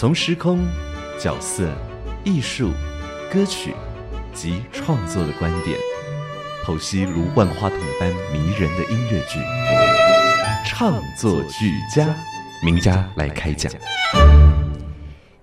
[0.00, 0.58] 从时空、
[1.18, 1.68] 角色、
[2.24, 2.70] 艺术、
[3.30, 3.74] 歌曲
[4.32, 5.76] 及创作的观点，
[6.64, 9.38] 剖析如万花筒般迷人的音乐剧，
[10.64, 12.08] 唱作俱佳，
[12.64, 13.70] 名家来开讲。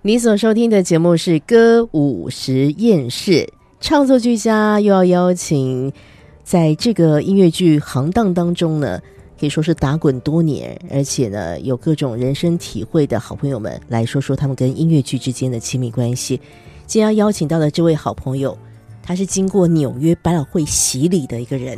[0.01, 5.93] 你所收听的节目是歌舞实验室，唱作俱佳，又要邀请
[6.43, 8.99] 在这个音乐剧行当当中呢。
[9.39, 16.39] 可以说是打滚多年，而且呢有各种人生体会的好朋友们来说说他们跟音乐剧之间的亲密关系。
[16.85, 18.57] 今天邀请到的这位好朋友，
[19.03, 21.77] 他是经过纽约百老汇洗礼的一个人。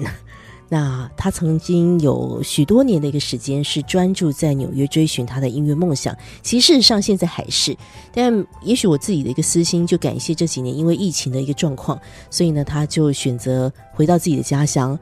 [0.72, 6.16] 那他曾经有许多年的一个时间是专注在纽约追寻他的音乐梦想。
[6.44, 7.76] 其实事实上现在还是，
[8.14, 14.98] 但也许我自己的一个私心就感谢这几年因为疫情的一个状况，所以呢他就选择回到自己的家乡。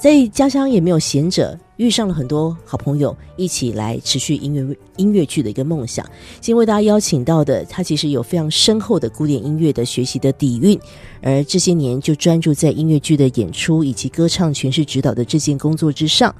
[0.00, 6.02] 在家乡也没有闲着，遇上了很多好朋友，一起来持续音乐音乐剧的一个梦想。
[6.40, 10.80] 今天为大家邀请到的，他其实有非常深厚的古典音乐的学习的底蕴，
[11.20, 16.34] 而这些年就专注在音乐剧的演出以及歌唱诠释指导的这件工作之上。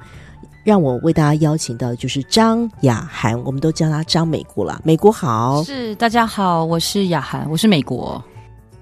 [0.65, 4.81] 让我为大家邀请到的就是张雅涵，我们都叫他张美国啦。
[4.83, 8.23] 美国好，是大家好，我是雅涵，我是美国。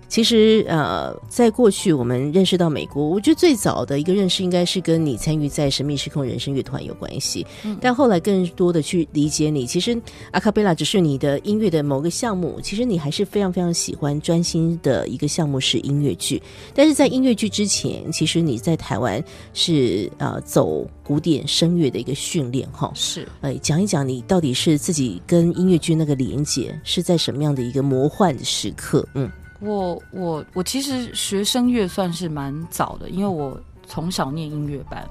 [0.09, 7.47] 其实，呃，在过去我们认识到美国，我觉得最早的一个认识应该是跟你参与在神秘时空人生乐团有关系。
[7.79, 16.43] 但后来更多的去理解你，其实阿卡贝拉只是你的音乐的某个项目，其实你还是非常非常喜欢专心的一个项目是音乐剧。
[16.75, 29.31] 但是在音乐剧之前，其实你在台湾是呃走古典声乐的一个训练，哈，是，哎，讲一讲你到底是自己跟音乐剧那个连接是在什么样的一个魔幻的时刻，嗯。
[29.61, 35.05] 我我我其实学声乐算是蛮早的，因为我从小念音乐班，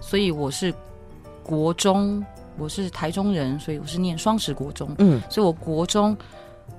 [0.00, 0.74] 所以我是
[1.44, 2.24] 国中，
[2.58, 6.16] 我是台中人，所以我是念双十国中，嗯，所以我国中，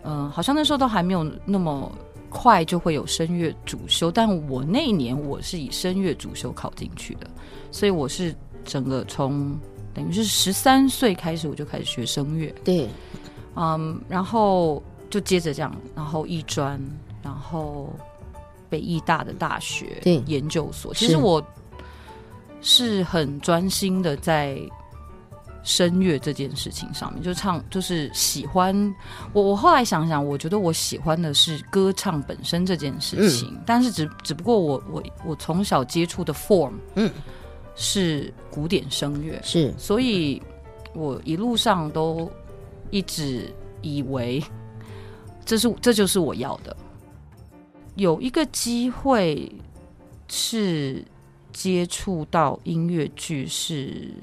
[0.04, 1.90] 嗯，好像那时候都还没有那么
[2.30, 7.28] 快就会有声乐主修，但我那一年我是以声乐主修考进去的，
[7.72, 9.58] 所以我是整个从
[9.94, 12.90] 等于是十三岁开始我就开始学声乐，对，
[13.56, 16.78] 嗯，然后就接着这样，然后艺专。
[17.26, 17.92] 然后，
[18.70, 21.44] 北艺大的大学研究所，其实我
[22.62, 24.62] 是很专心的在
[25.64, 28.96] 声乐这件事情上面，就唱，就是喜欢
[29.34, 29.42] 我。
[29.42, 37.12] 我后来想想，我觉得我喜欢的是歌唱本身这件事情，但是只只不过我我我从小接触的 form，嗯，
[37.76, 40.40] 是古典声乐，是，所以
[40.94, 42.32] 我一路上都
[42.92, 44.44] 一直以为
[45.44, 46.78] 这是这就是我要的。
[47.96, 49.52] 有一个机会
[50.28, 51.04] 是
[51.52, 54.14] 接触到音乐剧，是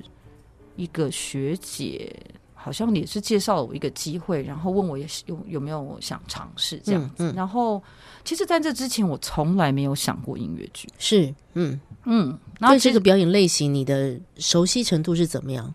[0.77, 2.15] 一个学姐，
[2.55, 7.33] 好像也是介绍了我一个机会，然后问我也有有没有想尝试这样子。
[7.35, 7.83] 然后，
[8.25, 10.89] 其实在这之前，我从来没有想过音乐剧。
[10.99, 12.39] 是，嗯嗯。
[12.61, 15.75] 对这个表演类型，你的熟悉程度是怎么样？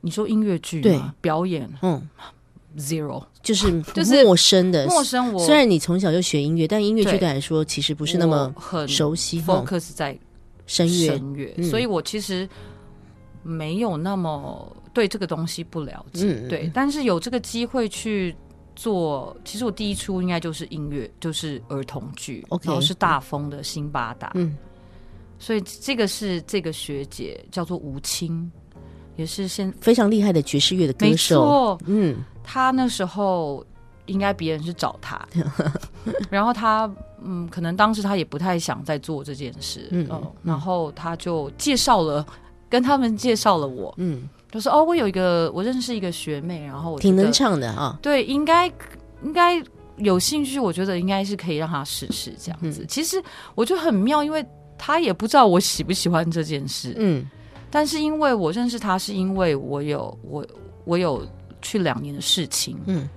[0.00, 2.08] 你说音乐剧对表演，嗯。
[2.76, 5.32] Zero 就是 就是陌生的，陌生。
[5.32, 9.40] 我虽然你从小就学音乐，但音乐剧对来说其实不是那么很熟悉。
[9.42, 10.18] Focus 在
[10.66, 12.48] 声乐，声乐，所以我其实
[13.42, 16.34] 没有那么对这个东西不了解。
[16.48, 18.34] 对，但是有这个机会去
[18.74, 24.32] 做，其实我第一出应该就是音乐，就是儿童剧，然后是大风的辛巴达。
[24.34, 24.56] 嗯，
[25.38, 28.50] 所以这个是这个学姐叫做吴清。
[29.16, 33.62] 也是现非常厉害的爵士乐的歌手，嗯，他那时候
[34.06, 35.20] 应该别人是找他，
[36.30, 36.88] 然后他
[37.20, 40.08] 嗯，可能当时他也不太想再做这件事，嗯，
[40.44, 42.24] 然后他就介绍了，
[42.70, 48.68] 跟他们介绍了我，嗯，就说哦，我有一个我认识一个学妹，然后挺能唱的啊，对，应该
[49.24, 49.60] 应该
[49.96, 52.86] 有兴趣，我觉得应该是可以让他试试这样子。
[52.88, 53.20] 其实
[53.56, 54.46] 我觉得很妙，因为
[54.78, 57.28] 他也不知道我喜不喜欢这件事，嗯。
[57.68, 60.46] 但是因为我认识他，是因为我有我
[60.84, 61.26] 我有
[61.66, 63.08] 去两年的事情，嗯，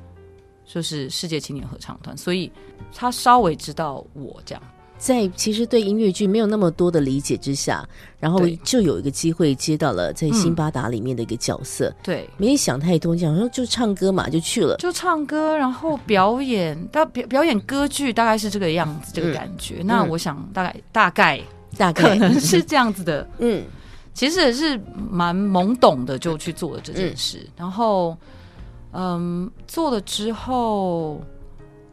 [0.66, 2.52] 就是世界青年合唱团，所以
[2.96, 4.64] 他稍微知道我这样，
[4.98, 7.88] 在其实对音乐剧没有那么多的理解之下，
[8.20, 11.94] 然后就有一个机会接到了在《辛巴达》里面的一个角色。
[12.02, 19.82] 对，没想太多，讲说就唱歌嘛，就去了，就唱歌，然后表演，到表表演歌剧，大概是这个样子，这个感觉。
[19.86, 21.40] 那我想大概大概
[21.78, 22.10] 大概。
[22.10, 23.26] 可能是这样子的。
[23.38, 23.64] 嗯，
[24.14, 24.78] 其实也是
[25.10, 27.48] 蛮懵懂的，就去做了这件事。
[27.56, 28.18] 然后，
[28.92, 31.22] 嗯，做了之后。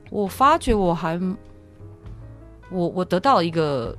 [0.08, 1.20] 我发觉我还，
[2.70, 3.94] 我我得到一个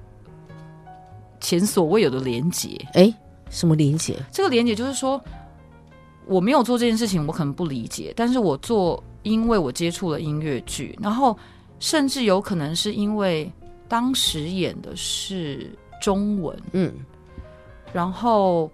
[1.42, 2.70] 前所未有的连接。
[2.94, 3.14] 哎，
[3.50, 4.16] 什么连接？
[4.32, 5.22] 这个连接就是说，
[6.26, 8.14] 我没有做这件事情，我可能不理解。
[8.16, 11.38] 但是我做，因为我接触了音乐剧，然后
[11.78, 13.52] 甚至有可能是因为
[13.90, 15.70] 当时演的是
[16.02, 16.94] 中文，嗯，
[17.92, 18.72] 然后。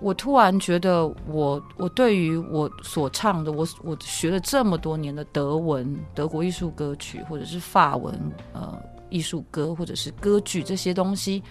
[0.00, 8.14] 我突然觉得，我我对于我所唱的，我我学了这么多年的德文、德国艺术歌曲，或者是法文
[8.52, 8.78] 呃
[9.10, 11.42] 艺术歌，或者是歌剧这些东西，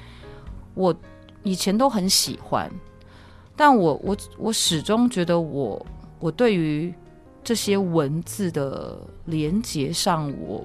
[0.75, 0.95] 我
[1.43, 2.71] 以前都很喜欢，
[3.53, 5.85] 但我我我始终觉得，我
[6.19, 6.93] 我对于
[7.43, 10.63] 这些文字的连接上，我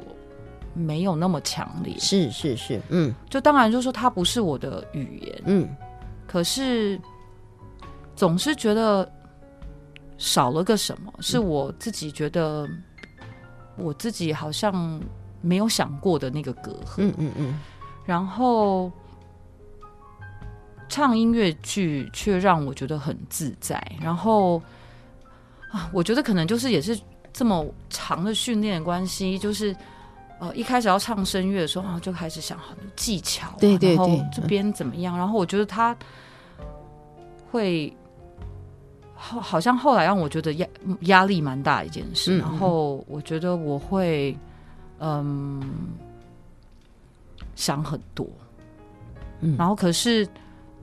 [0.72, 1.96] 没有那么强烈。
[1.98, 5.68] 是是是，嗯，就当然就是说，它不是我的语言，嗯，
[6.28, 6.96] 可是。
[8.14, 9.10] 总是觉得
[10.18, 12.68] 少了个什么，是我自己觉得
[13.76, 15.00] 我自己好像
[15.40, 16.94] 没有想过的那个隔阂。
[16.98, 17.60] 嗯嗯嗯。
[18.04, 18.92] 然后
[20.88, 23.82] 唱音乐剧却让我觉得很自在。
[24.00, 24.62] 然后
[25.70, 26.98] 啊，我觉得可能就是也是
[27.32, 29.74] 这么长的训练关系，就是
[30.38, 35.16] 呃一开始要唱声乐的时候啊，就开始想很多技巧，对对对，这边怎么样？
[35.16, 35.96] 然后我觉得他
[37.50, 37.92] 会。
[39.24, 40.66] 好，好像后来让我觉得压
[41.02, 42.38] 压力蛮大一件事。
[42.38, 44.36] 然后我觉得我会，
[44.98, 45.62] 嗯，
[47.54, 48.26] 想很多。
[49.40, 50.26] 嗯，然后可是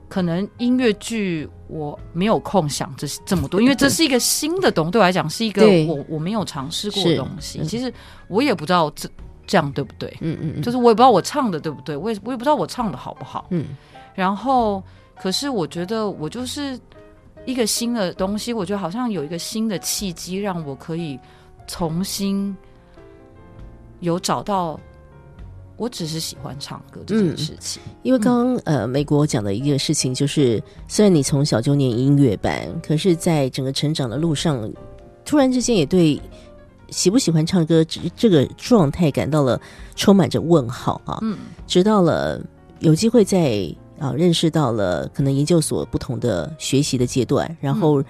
[0.08, 7.62] 可能音乐剧我没有空想这这么多， 因为这是一个新的东，对我来讲是一个 我我没有尝试过的东西。
[7.66, 7.94] 其实
[8.30, 9.10] 我也不知道这
[9.46, 10.16] 这样对不对。
[10.22, 13.48] 嗯嗯，就是我也不知道我唱的对不对，我也我也不知道我唱的好不好。
[13.50, 13.76] 嗯，
[14.16, 14.82] 然后
[15.22, 16.80] 可是我觉得我就是。
[17.46, 21.20] 一个新的东西，我觉得好像有一个新的契机，让我可以
[21.68, 22.56] 重新
[24.02, 24.80] 有找到，
[25.76, 27.82] 我只是喜欢唱歌这件事情。
[28.04, 34.72] 因为刚刚呃，美国讲的一个事情就是，虽然你从小就念音乐班，可是在整个成长的路上，
[35.26, 36.22] 突然之间也对
[36.90, 39.60] 喜不喜欢唱歌这这个状态感到了
[39.96, 41.18] 充满着问号啊。
[41.24, 42.40] 嗯，直到了
[42.80, 43.74] 有机会在。
[44.00, 48.04] 啊，认识到了可能研究所不同的学习的阶段，然后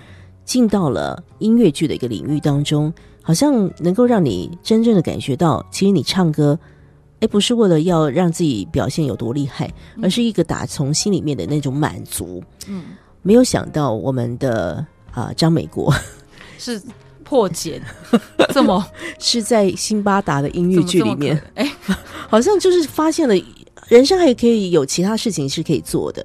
[0.46, 6.58] 进到了音乐剧的一个领域当中，好像能够让你真正的感觉到，其实你唱歌，
[7.20, 9.72] 哎，不是为了要让自己表现有多厉害，
[10.02, 12.44] 而是一个打从心里面的那种满足。
[12.68, 12.84] 嗯，
[13.22, 15.94] 没有想到我们的啊张美国
[16.58, 16.82] 是
[17.24, 17.82] 破茧
[18.54, 18.84] 这么
[19.20, 21.72] 是在辛巴达的音乐剧里面，哎，
[22.30, 23.36] 好像就是发现了。
[23.90, 26.24] 人生还可以有其他事情是可以做的，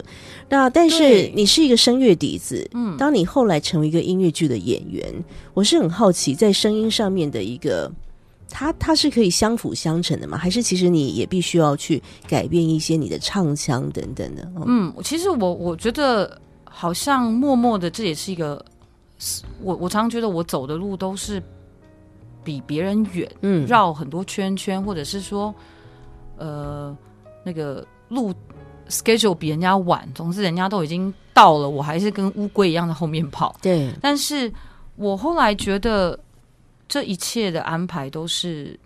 [0.50, 5.12] 那但是你是一个声乐底子，嗯，当你后来成为一个音乐剧的演员，
[5.55, 7.90] 我是很好奇，在声音上面的一个，
[8.50, 10.37] 它它是可以相辅相成的吗？
[10.37, 14.52] 还是其实你也必须要去改变一些你的唱腔等等的？
[14.66, 18.62] 嗯，其实我我觉得好像默默的，这也是一个，
[19.62, 21.43] 我我常常觉得我走的路都是
[22.44, 25.54] 比别人远，嗯，绕很多圈圈，或者是说，
[26.37, 26.94] 呃。
[27.45, 28.35] 那个路
[28.89, 33.55] schedule 比人家晚，总之人家都已经到了，我还是跟乌龟一样在后面跑。
[33.63, 34.53] 对，但是
[34.97, 36.19] 我后来觉得
[36.89, 38.79] 这一切的安排都是，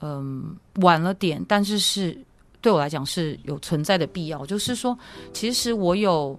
[0.00, 2.16] 嗯，晚了点，但是是
[2.60, 4.44] 对我来讲是有存在的必要。
[4.44, 4.96] 就是说，
[5.32, 6.38] 其实我有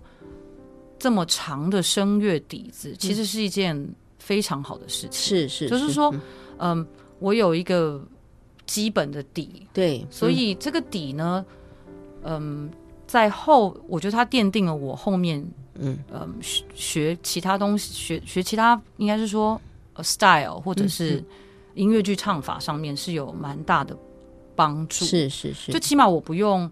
[0.99, 3.77] 这么长的声乐底子，其实是一件
[4.19, 5.11] 非常好的事情。
[5.11, 6.13] 是是，就是说，
[6.59, 6.85] 嗯，
[7.19, 8.01] 我有一个。
[8.67, 11.43] 基本的底，对，所以这个底呢，
[12.23, 12.69] 嗯，
[13.07, 15.39] 在后，我觉得它奠定了我后面，
[15.75, 15.97] 嗯。
[16.13, 16.35] 嗯，
[16.75, 19.59] 学其他东西，学学其他，应该是说
[20.03, 21.23] ，style 或者是
[21.75, 23.97] 音乐剧唱法上面是有蛮大的
[24.53, 26.69] 帮助，是是是，就起码我不用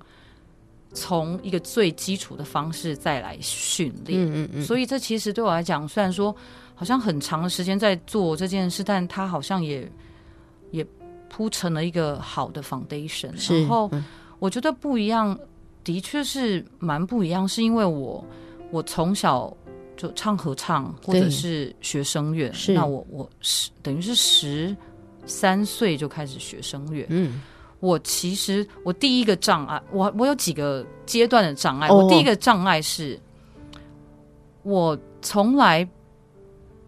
[0.94, 6.36] 从一个最基础的方式再来训练，嗯嗯嗯，所以这其实对我来讲，虽然说
[6.76, 9.90] 好像很长的时间在做这件事，但它好像也
[10.72, 10.86] 也。
[11.36, 13.92] 铺成了一个好的 foundation，然后
[14.40, 15.38] 我觉得不一样，
[15.84, 18.24] 的确是蛮不一样，是因为我
[18.72, 19.54] 我从小
[19.98, 24.74] 就唱合唱或者是学声乐，那我我十等于是十
[25.26, 27.42] 三岁就开始学声乐，嗯，
[27.82, 31.90] 我其实我第一个障碍，我我有几个阶段的障碍。
[31.90, 33.20] 我第一个障碍是，
[34.64, 35.86] 我从来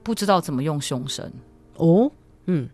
[0.03, 1.29] 不知道怎么用胸声。
[1.75, 2.09] 哦，
[2.45, 2.69] 嗯，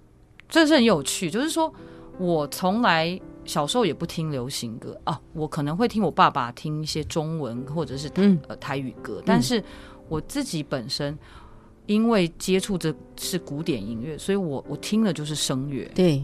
[0.54, 1.32] 这是很有趣。
[1.32, 1.74] 就是说
[2.20, 8.08] 我从来小时候也不听流行歌啊，我可能会听我爸爸听一些中文或者是
[8.48, 9.64] 呃台语歌，但是
[10.10, 11.18] 我自己本身
[11.88, 15.90] 因为接触的是古典音乐，所以我我听的就是声乐。
[15.96, 16.24] 对。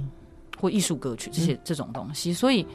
[0.61, 2.67] 或艺术歌曲这些这种东西，所以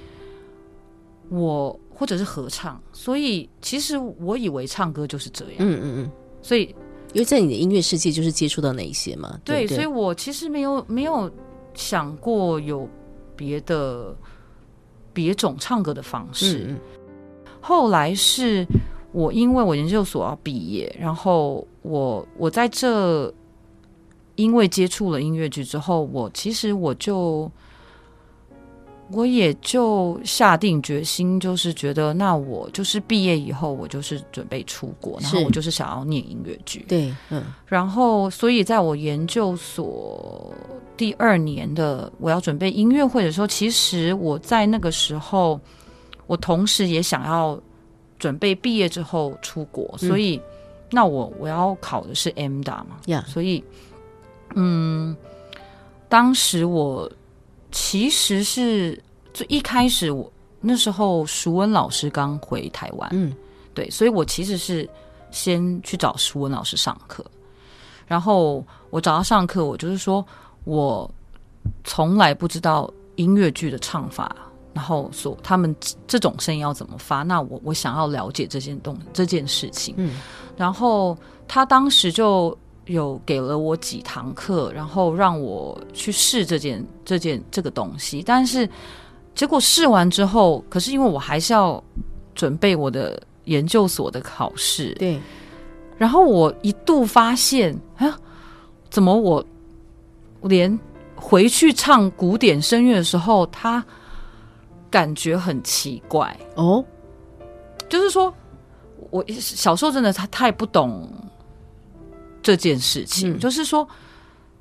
[1.28, 5.56] 我或者是合唱，所以其实我以为唱歌就是这样。
[5.58, 6.10] 嗯嗯嗯。
[6.40, 6.74] 所以，
[7.12, 9.38] 因为在你的音乐世界，就是接触到哪一些嘛？
[9.44, 11.30] 对，所以我其实没有没有
[11.74, 12.88] 想过有
[13.36, 14.14] 别的
[15.12, 16.74] 别种唱歌的方式。
[17.60, 18.66] 后来是
[19.12, 23.32] 我因为我研究所要毕业，然后我我在这
[24.36, 27.50] 因为接触了音乐剧之后，我其实我就。
[29.10, 36.86] 我也就下定决心，就是觉得，那我就是毕业以后，我就是准备出国，然后我就是想要念音乐剧。
[36.88, 37.44] 对，嗯。
[37.66, 40.54] 然后，所以在我研究所
[40.96, 45.60] 第二年的我要准备音乐会的时候，其实我在那个时候，
[46.26, 47.60] 我同时也想要
[48.18, 50.40] 准备毕业之后出国，所以
[50.90, 53.62] 那我我要考的是 M 大嘛，呀，所以，
[54.54, 55.14] 嗯，
[56.08, 57.10] 当时我。
[57.76, 59.02] 其实是
[59.32, 63.34] 最一开始，我那时候淑文老师刚回台湾，嗯，
[63.74, 64.88] 对，所以我其实是
[65.32, 67.26] 先去找淑文老师上课，
[68.06, 70.24] 然后我找他上课，我就是说
[70.62, 71.10] 我
[71.82, 74.36] 从来不知道音乐剧的唱法，
[74.72, 75.74] 然后所他们
[76.06, 80.14] 这种声音要怎么发，那我我想要了解这件东这件事情，嗯，
[80.56, 82.56] 然后他当时就。
[82.86, 88.68] 有给了我几堂课，然后让我去试这件这件这个东西，但是
[89.34, 91.82] 结果试完之后，可是因为我还是要
[92.34, 95.18] 准备我的研究所的考试，对，
[95.96, 98.18] 然后我一度发现啊，
[98.90, 99.44] 怎么我
[100.42, 100.78] 连
[101.16, 103.82] 回去唱古典声乐的时候，他
[104.90, 106.36] 感觉很奇怪。
[106.56, 106.84] 哦，
[107.88, 108.32] 就是说
[109.10, 111.10] 我小时候真的他太不懂。
[112.44, 113.88] 这件事情就是说，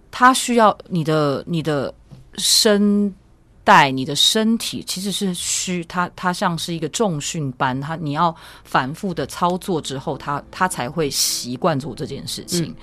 [0.10, 1.94] 他需要你的你的
[2.38, 3.14] 声
[3.62, 12.74] 带，你的身体其实是需他他像是一个重训班，他你要反复的操作之后，他他才会习惯做这件事情。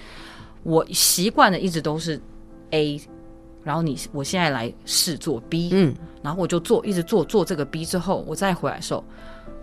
[0.62, 2.20] 我习惯的一直都是
[2.72, 3.00] A，
[3.64, 9.02] 然后你我现在来试做 B，嗯，然后我就做一直做做这个 B 之后，我再回来的时候，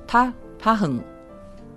[0.07, 0.99] 他他很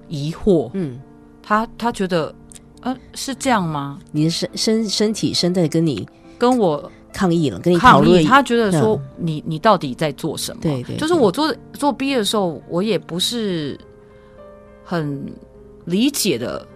[0.08, 0.98] 疑惑，嗯，
[1.42, 2.34] 他他觉得。
[2.82, 3.98] 呃，是这样吗？
[4.10, 6.08] 你的身身身体身在跟你
[6.38, 8.24] 跟我抗议了，跟你讨论。
[8.24, 10.62] 他觉得说你你到底在做什么？
[10.62, 13.78] 对对，就是我做做毕业的时候，我也不是
[14.82, 15.22] 很
[15.84, 16.66] 理解的，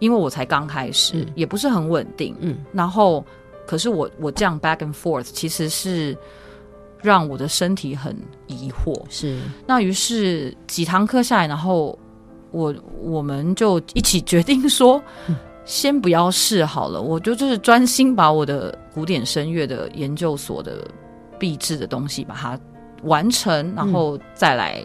[0.00, 2.34] 因为我才刚开始，也不是很稳定。
[2.40, 3.24] 嗯，然后
[3.64, 6.16] 可是我我这样 back and forth，其实是
[7.00, 8.16] 让我的身体很
[8.48, 9.00] 疑惑。
[9.08, 11.96] 是那于是几堂课下来，然后。
[12.54, 15.02] 我我们就一起决定说，
[15.64, 20.86] 先不要试好了，我就就是专心把我的古典声乐的研究所的
[21.36, 22.58] 毕制的东西把它
[23.02, 24.80] 完成，然后再来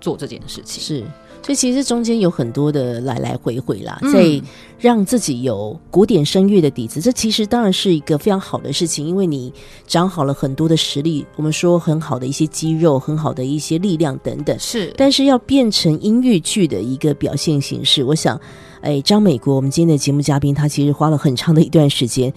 [0.00, 0.82] 做这件事情。
[0.82, 1.04] 是。
[1.42, 4.38] 所以其实中间有很多的来来回回啦，在
[4.78, 9.50] 让自己有古典声乐的底子，这其实当然是一个非常好的事情，因为你
[9.86, 14.54] 长好了很多的实力，我们说很好的一些肌肉，很好的一些力量等等。
[14.58, 18.38] 是，但是要变成音乐剧的一个表现形式，我想，
[18.82, 22.30] 哎，张美国，我们今天的节目嘉宾，他其实花了很长的一段时间，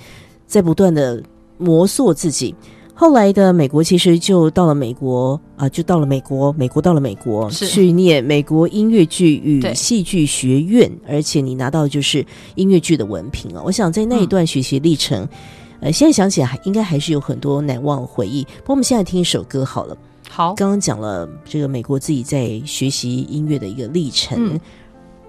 [0.48, 1.22] 在不断的
[1.58, 2.55] 磨塑自己。
[2.95, 12.23] 后来的美国其实就到了美国啊，就到了美国，美国到了美国去念美国音乐剧与戏剧学院，而且你拿到就是
[12.53, 13.62] 音乐剧的文凭啊。
[13.65, 15.27] 我想在那一段学习历程，
[15.79, 18.43] 呃，现在想起来还应该还是有很多难忘回忆。
[18.59, 19.97] 不过我们现在听一首歌好了。
[20.29, 24.59] 好，刚刚讲了这个美国自己在学习音乐的一个历程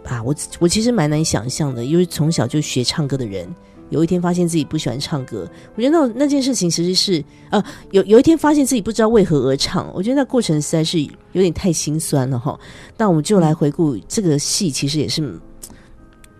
[0.04, 3.48] 啊，我我其实蛮难想象的，因为从小就学唱歌的人。
[3.90, 12.58] 有一天发现自己不喜欢唱歌，我觉得那那件事情其实是呃，有有一天发现自己不知道为何而唱，我觉得那过程实在是有点太心酸了哈。
[12.96, 15.38] 那我们就来回顾这个戏，其实也是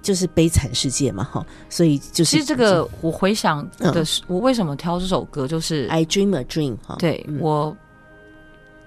[0.03, 1.47] 就是悲惨世界嘛哈。
[1.69, 6.97] 所以就是其实这个我回想的是，我为什么挑这首歌，就是 I Dream a Dream 哈。
[6.99, 7.77] 对我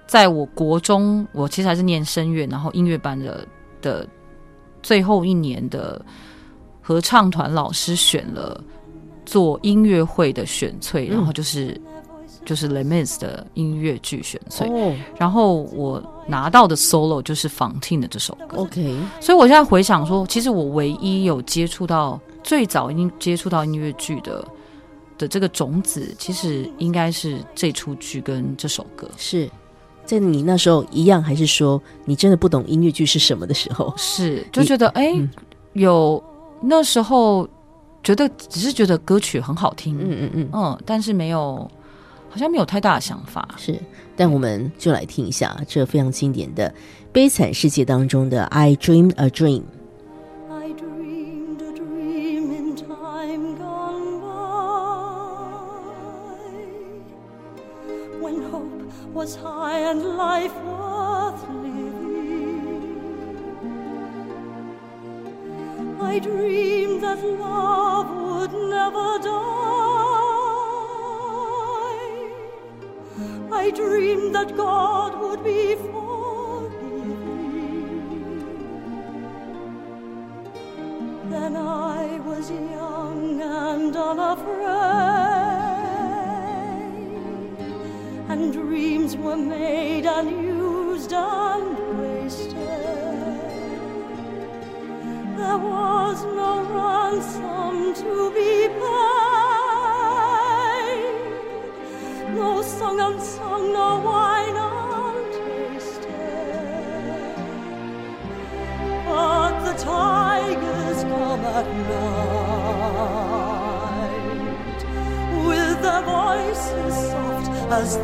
[0.06, 3.46] 在我国中，我其实还是念声乐，然后音乐班的
[3.80, 4.06] 的
[4.82, 6.04] 最后一年的。
[6.88, 8.58] 合唱团老师选了
[9.26, 11.78] 做音乐会的选粹，然后就是
[12.46, 14.66] 就是 Les Mis 的音乐剧选粹，
[15.18, 18.62] 然后我拿到的 solo 就是 Fontaine 的这首歌。
[18.62, 24.42] OK，所以我现在回想说，其实我唯一有接触到最早已经接触到音乐剧的
[25.18, 29.06] 的这个种子，其实应该是这出剧跟这首歌。
[29.18, 29.46] 是
[30.06, 33.92] 在你那时候一样，还是说你真的不懂音乐剧是什么的时候？
[33.98, 35.12] 是就觉得哎，
[35.74, 36.22] 有
[36.60, 37.48] 那时候
[38.02, 41.70] 觉得只是觉得歌曲很好听，嗯嗯嗯嗯，但是没有。
[42.30, 43.80] 好像没有太大的想法，是，
[44.14, 46.68] 但我们就来听一下这非常经典的
[47.10, 49.62] 《悲惨世界》当中的《I Dream a Dream》。
[66.00, 69.58] I dreamed that love would never die.
[73.52, 77.08] I dreamed that God would be for me.
[81.30, 84.68] Then I was young and unafraid,
[88.28, 91.87] and dreams were made and used and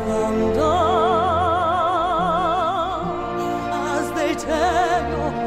[0.05, 0.61] thunder
[3.73, 5.44] as they tear your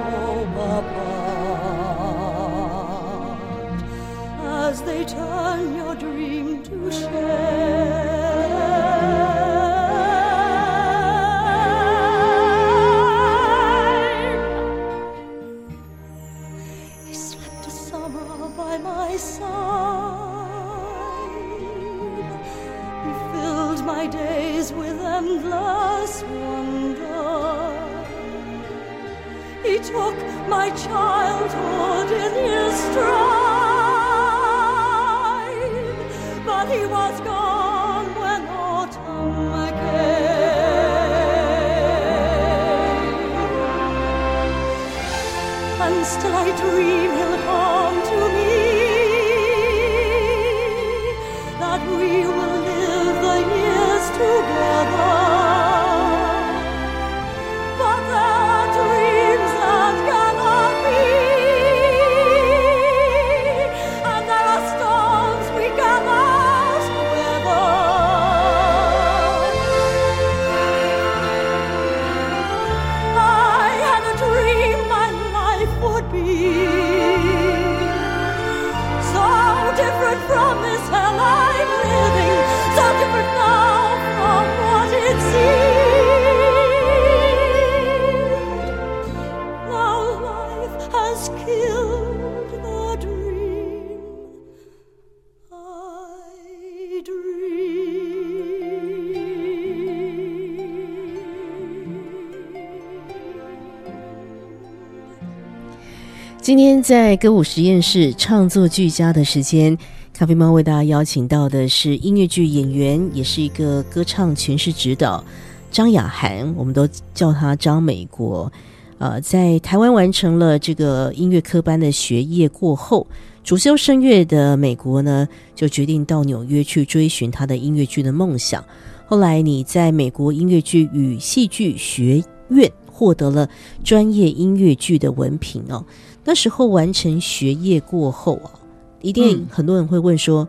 [106.49, 109.77] 今天在歌舞实验室创作俱佳的时间，
[110.15, 115.23] 咖啡猫为大家邀请到的是音乐剧演员，也是一个歌唱诠释指导
[115.71, 118.51] 张雅涵，我们都叫他张美国。
[118.97, 123.07] 呃，在台湾完成了这个音乐科班的学业过后，
[123.45, 128.65] 主修声乐的美国呢，就决定到纽约去追寻他的音乐剧的梦想。
[129.05, 133.47] 后来，你在美国音乐剧与戏剧学院获得了
[133.85, 135.85] 专业音乐剧的文凭哦。
[136.29, 138.53] 那时候完成学业过后啊，
[139.01, 140.47] 一定很多人会问说，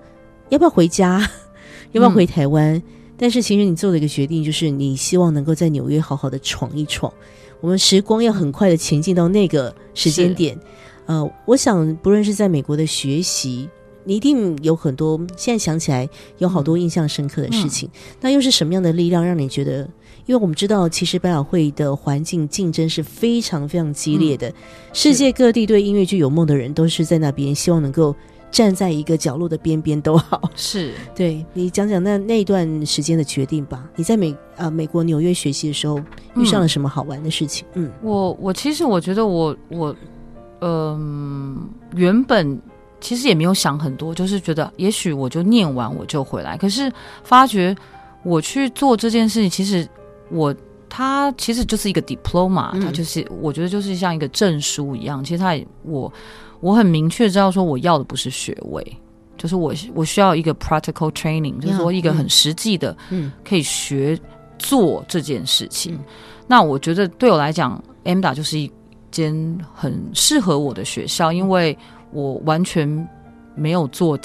[0.50, 1.26] 要不要回家，
[1.94, 2.84] 要不要回台湾？
[3.16, 7.10] 但是其实你做了一个决定，就是你希望能够在纽约好好的闯一闯。
[7.62, 10.60] 我们时光要很快的前进到那个时间点。
[11.06, 13.70] 呃，我想不论是在美国的学习，
[14.04, 17.90] 你一定有很多现在想起来有好多印象深刻的事情。
[18.20, 19.90] 那又是什么样的力量让你觉得？
[20.30, 24.54] 因为我们知道，其实百老汇的环境竞争是非常非常激烈的，
[24.94, 28.16] 世界各地对音乐剧有梦的人都是在那边，希望能够
[28.52, 30.52] 站在一个角落的边边都好。
[30.56, 33.90] 是， 对你讲讲那那段时间的决定吧。
[33.96, 36.00] 你在美啊美国纽约学习的时候，
[36.36, 37.66] 遇上了什么好玩的事情？
[37.74, 39.96] 嗯，我我其实我觉得我我
[40.62, 42.62] 嗯原本
[43.02, 47.76] 其实也没有想很多，就是觉得也许我就念完我就回来，可是发觉。
[48.22, 49.88] 我去做这件事情，其实
[50.30, 50.56] 我
[50.88, 55.24] 它其实就是一个 diploma，它就是我觉得就是像一个证书一样。
[55.24, 56.12] 其实它我
[56.60, 58.98] 我很明确知道说我要的不是学位，
[59.38, 64.20] 就是我我需要一个 practical training，就是说一个很实际的，嗯，可以学
[64.58, 66.00] 做这件事情。
[66.48, 68.72] 那我觉得对我来讲，MDA 就是一
[69.12, 71.78] 间很适合我的学校，因为
[72.12, 73.08] 我完全
[73.56, 74.18] 没有做。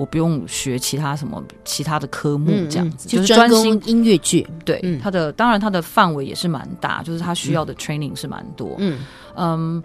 [0.00, 4.48] 我不用学其他什么其他的科目，这样子就是专心音乐剧。
[4.64, 8.76] 对，它的当然它的范围也是蛮大，就是它需要的 training 是蛮多。
[8.78, 9.00] 嗯
[9.36, 9.84] 嗯，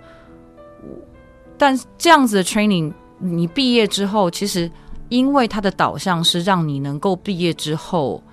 [1.58, 4.72] 但这样子的 training，你毕业之后，其实
[5.10, 8.24] 因为它的导向是让你能够毕业之后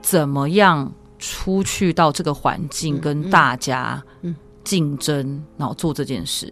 [0.00, 4.00] 怎么样出去到这个环境跟大家
[4.62, 6.48] 竞争，然后做这件事，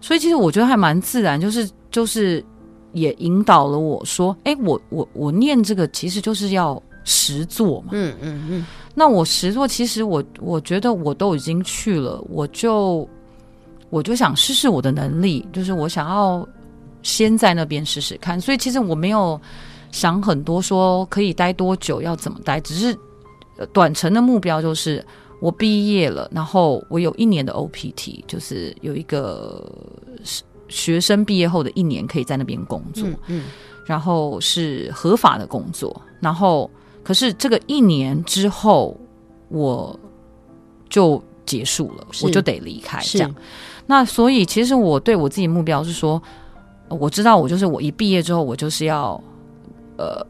[0.00, 2.44] 所以其实我觉得还蛮自然，就是就是。
[2.92, 7.88] 也引导了我说：“哎，我我我念这个其实就是要实做嘛。
[7.92, 8.66] 嗯嗯嗯。
[8.94, 13.08] 那我实做，其实我我觉得我都已经去了，我就
[13.90, 16.46] 我就想试试我的能力，就是我想要
[17.02, 18.40] 先在那边试试看。
[18.40, 19.40] 所以其实我没有
[19.92, 22.96] 想很多，说可以待多久，要怎么待，只是
[23.72, 25.04] 短程的目标就是
[25.40, 29.64] 我毕业了，然后我有一年的 OPT，就是有一个。”
[30.68, 33.44] 学生毕业后的一年可以在那边工作，嗯，
[33.86, 36.70] 然后是合法的工作，然后
[37.02, 38.96] 可是这个一年之后
[39.48, 39.98] 我
[40.88, 43.34] 就结束了，我就得离开，这样。
[43.86, 46.22] 那所以其实我对我自己目标是说，
[46.88, 49.18] 我知道我就是我一毕业之后，我就是要
[49.96, 50.24] 呃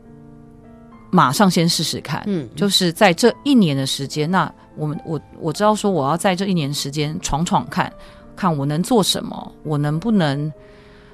[1.11, 7.93] 马上先试试看，嗯，就是在这一年的时间，那我们我我知道说我要在这一年时间闯闯看。
[8.39, 10.53] 看我能做什么，我能不能？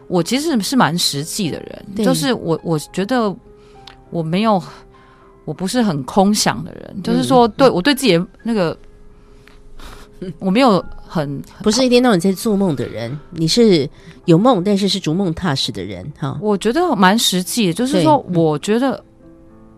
[0.08, 3.34] 我其实是蛮实际的人，就是我我觉得
[4.10, 4.62] 我没有，
[5.46, 8.76] 我不是很空想的人，就是说，对我对自己的那个，
[10.38, 13.88] 我没有很不是一天到晚在做梦的人，你是
[14.26, 16.38] 有梦，但是是逐梦踏实的人哈。
[16.42, 19.02] 我觉得蛮实际的，就是说，我觉得。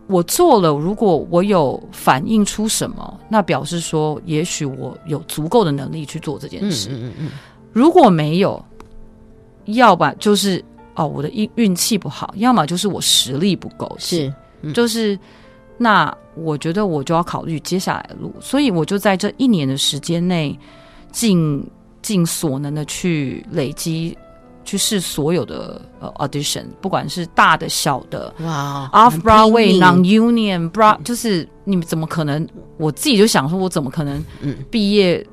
[0.08, 6.90] 我做了，如果我有反映出什么，那表示说，也许我有足够的能力去做这件事。
[6.92, 7.30] 嗯嗯嗯。
[7.72, 8.64] 如果没有，
[9.64, 10.64] 要么就是
[10.94, 13.94] 哦，我的运运气不好，要么就是我实力不够。
[13.98, 14.32] 是，
[14.72, 15.18] 就是
[15.76, 20.56] 那我觉得我就要考虑接下来的路，所以我就在这一年的时间内，
[21.10, 21.62] 尽
[22.00, 24.16] 尽所能的去累积。
[24.66, 32.46] 去试所有的呃 audition，不管是大的小的，哇，off Broadway non union bra，就是你们怎么可能？
[32.76, 34.22] 我自己就想说，我怎么可能
[34.68, 35.24] 毕业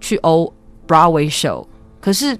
[0.00, 0.52] 去 O
[0.88, 1.66] Broadway show？
[2.00, 2.36] 可是，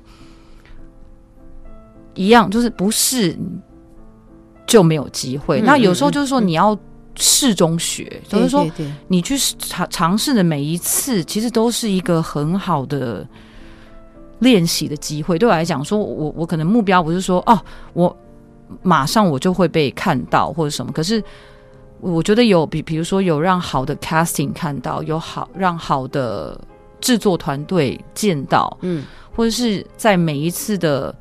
[2.14, 3.38] 一样就是不是
[4.66, 5.60] 就没有机会。
[5.60, 6.76] 那有时候就是说，你要
[7.16, 8.66] 试中学，就是说
[9.08, 13.28] 你去尝尝试的每一次，其实都是一个很好的。
[14.40, 17.58] 练习的机会对我来讲，说我我可能目标不是说哦，
[17.92, 18.14] 我
[18.82, 20.90] 马上我就会被看到或者什么。
[20.92, 21.22] 可是
[22.00, 26.58] 我觉得有比，比如说有让好的 casting 看到，有好让好的
[27.00, 29.04] 制作团队见到，嗯，
[29.36, 31.14] 或者是在每一次的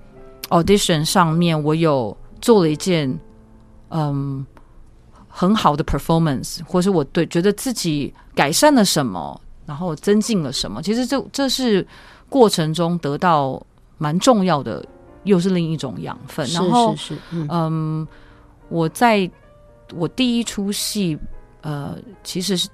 [0.49, 3.19] audition 上面，我有做了一件
[3.89, 4.45] 嗯
[5.27, 10.81] 很好的 performance，或是我对觉得自己改善了什么，然后增进了什么。
[10.81, 11.85] 其实这这是。
[12.29, 13.61] 过程中得到
[13.97, 14.85] 蛮重要的，
[15.23, 16.47] 又是另一种养分。
[16.51, 16.95] 然后，
[17.31, 18.07] 嗯，
[18.69, 19.29] 我在
[19.95, 21.17] 我第一出戏，
[21.61, 22.69] 呃，其实是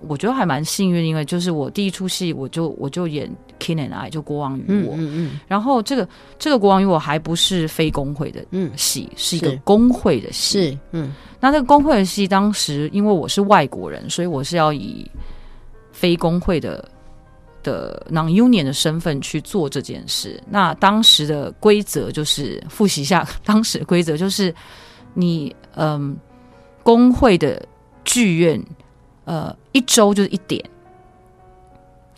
[0.00, 3.26] 我觉得还蛮幸运，因为就是我第一出戏，我就我就演
[3.64, 4.94] 《King and I》，就国王与我。
[4.96, 5.40] 嗯嗯。
[5.46, 6.06] 然后这个
[6.38, 8.44] 这个国王与我还不是非工会的
[8.76, 10.70] 戏，是一个工会的戏。
[10.70, 11.14] 是嗯。
[11.40, 15.10] 那这个工会的戏，当时因为我是外国人，所以我是要以
[15.92, 16.86] 非工会的。
[17.66, 24.54] 的 non-union 的身份去做这件事，那当时的规则就是复习一下， 当时的规则就是
[25.12, 26.16] 你嗯，
[26.84, 27.60] 工会的
[28.04, 28.62] 剧院
[29.24, 30.64] 呃一周就是一点。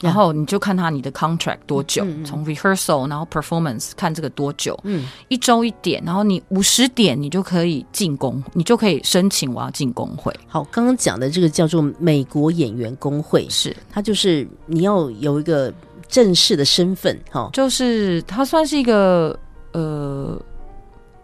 [0.00, 10.32] 然后你就看他你的 contract 多久，从 rehearsal 然后 performance 看这个多久，嗯，一周一点，然后你五十点你就可以进工，你就可以申请我要进工会。
[10.46, 15.72] 好，刚刚讲的这个叫做美国演员工会，是它就是你要有一个
[16.06, 19.38] 正式的身份，哈，就是它算是一个
[19.72, 20.40] 呃，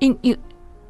[0.00, 0.36] 一一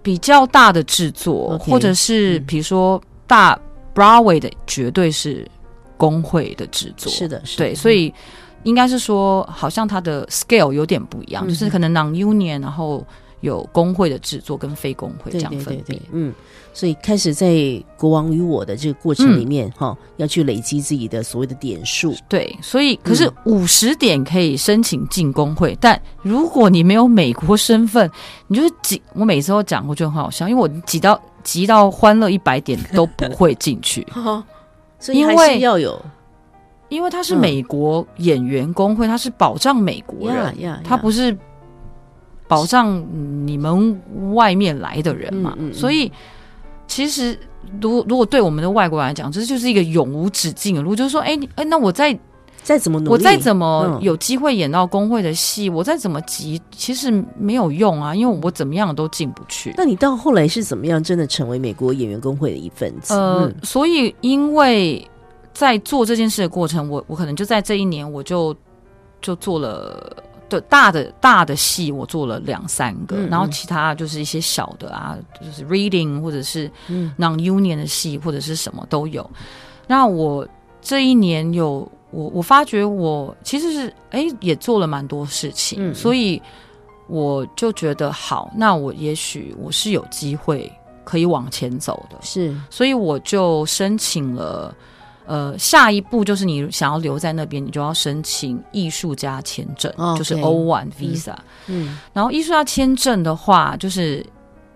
[0.03, 3.59] 比较大的制作，或者是比如说大
[3.95, 5.47] Broadway 的，绝对是。
[5.97, 8.13] 工会的制作是的，是对，所以
[8.63, 13.05] 应该是说，好像它的 scale 有点不一样，就是可能 non union，然后
[13.41, 16.01] 有工会的制作跟非工会这样分别。
[16.13, 16.33] 嗯，
[16.73, 17.55] 所以开始在
[17.99, 22.15] 国王与我的这个过程里面，哈，要去累积自己的所谓的点数。
[22.27, 28.11] 对，所以可是五十点可以申请进工会，但如果你没有美国身份，
[28.47, 29.03] 你就是挤。
[29.13, 34.07] 我每次都讲过，就很好笑，因为我挤到挤到欢乐一百点都不会进去。
[35.05, 36.01] 所以还是要有。
[36.91, 41.37] 因为他是美国演员工会，他是保障美国人，他不是
[42.47, 43.05] 保障
[43.47, 44.01] 你们
[44.35, 45.57] 外面来的人嘛。
[45.73, 46.13] 所以，
[46.87, 47.37] 其实
[47.81, 50.95] 如如果对我们的外国人来讲，这就是一个永无止境的路。
[50.95, 52.17] 就是说，哎，哎，那我再
[52.65, 59.73] 再怎么努力，我再怎么有机会演到工会的戏，我再怎么急，其实没有用啊，因为我怎么样都进不去。
[59.77, 63.15] 那你到后来是怎么样真的成为美国演员工会的一份子？
[63.15, 65.09] 呃，所以因为。
[65.57, 68.53] 在做这件事的过程，我我可能就在这一年，我就
[69.23, 70.13] 就做了
[70.49, 76.69] 的大的大的戏，我做了两三个，然后其他就是一些小的啊，就是 reading 或者是
[77.17, 79.31] non union 的戏或者是什么都有。
[79.87, 80.45] 那我
[80.83, 86.41] 这一年有我我发觉我其实是哎也做了蛮多事情，所以
[87.09, 90.73] 我就觉得好，那我也许我是有机会
[91.05, 94.75] 可以往前走的，是，所以我就申请了。
[95.27, 101.35] 呃，下一步就是你想要留在那边，你就要申请艺术家签证，就是 O one visa。
[101.67, 104.23] 嗯，然后艺术家签证的话，就是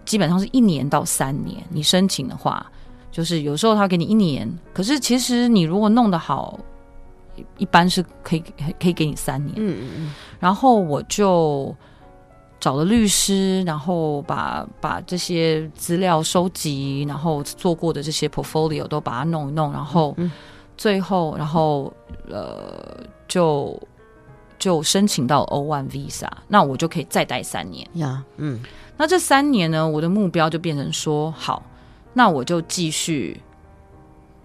[0.07, 1.62] 基本上是一年到三年。
[1.68, 2.64] 你申请的话，
[3.12, 6.59] 就是有时候他给你一年，可是其实你如果弄得好，
[7.57, 8.44] 一般是可以
[8.81, 9.55] 可以给你三年。
[9.57, 10.14] 嗯嗯嗯。
[10.40, 11.74] 然后我就。
[12.61, 20.12] 找了律师，然后把把这些资料收集，然后做过的这些 portfolio 都把它弄一弄，然后
[20.77, 21.92] 最后，然后
[22.29, 22.98] 呃，
[23.29, 23.81] 就
[24.59, 28.24] 就申请到 O one visa，那我就可以再待三年呀。
[28.38, 28.59] 嗯，
[28.96, 31.62] 那这三年呢，我的目标就变成说，好，
[32.12, 33.40] 那我就继续，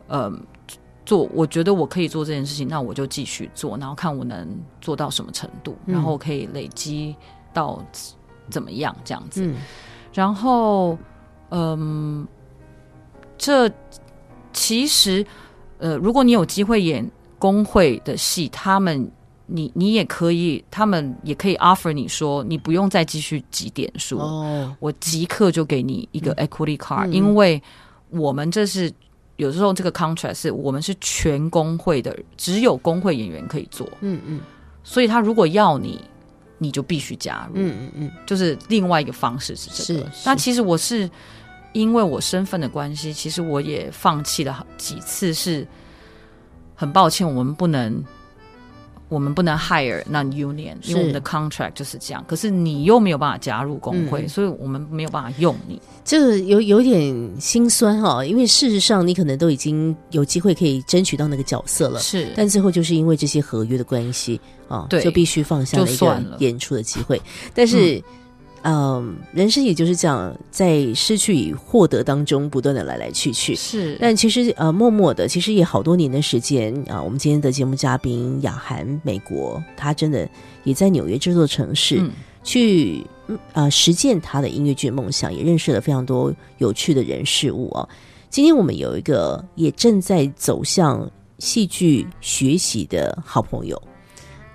[0.08, 0.32] 呃，
[1.06, 4.48] 做，我觉得我可以做这件事情，那我就继续做，然后看我能
[4.82, 7.16] 做到什么程度，然后可以累积。
[7.56, 7.80] 到
[8.50, 9.54] 怎么样这样子？
[10.12, 10.98] 然后，
[11.52, 12.28] 嗯，
[13.38, 13.72] 这
[14.52, 15.24] 其实，
[15.78, 19.08] 呃，如果你有机会演工会的戏，他们，
[19.46, 27.62] 你你也可以，他们也可以 offer 你说，你不用再继续积点数，哦，我即刻就给你一个 equity card，因为
[28.10, 28.92] 我们这是
[29.38, 34.40] 有时候这个 contract 是我们是全工会的，只有工会演员可以做，嗯嗯，
[34.84, 36.00] 所以他如果要你。
[36.60, 40.10] 你就必须加入，嗯嗯嗯，就是另外一个方式是这个。
[40.24, 41.10] 那其实我是
[41.74, 45.68] 因为我身份的关系，其实我也放弃了几次，是
[46.74, 48.02] 很抱歉，我们不能。
[49.14, 52.26] 我们不能 hire non union，因为我们的 contract 就是这样。
[52.28, 55.80] 可是你又没有办法加入工会，所以我们没有办法用你。
[56.04, 62.28] 这个有有点心酸哈，因为事实上你可能都已经有机会可以争取到那个角色了，是。
[62.36, 67.22] 但最后就是因为这些合约的关系啊，对，就必须放下了一个演出的机会。
[67.54, 67.98] 但是。
[67.98, 68.04] 嗯，
[69.34, 73.54] 人生也就是这样，在失去与获得当中不断的来来去去。
[73.54, 77.02] 是，但其实呃，默默的，其实也好多年的时间啊。
[77.02, 80.30] 我们今天的节目嘉宾雅涵，美国，他真的
[80.64, 82.02] 也在纽约这座城市
[82.42, 83.06] 去
[83.52, 87.88] 啊实践他的音乐剧梦想，也认识了非常多有趣的人事物啊。
[88.30, 93.82] 今天我们有一个也正在走向戏剧学习的好朋友。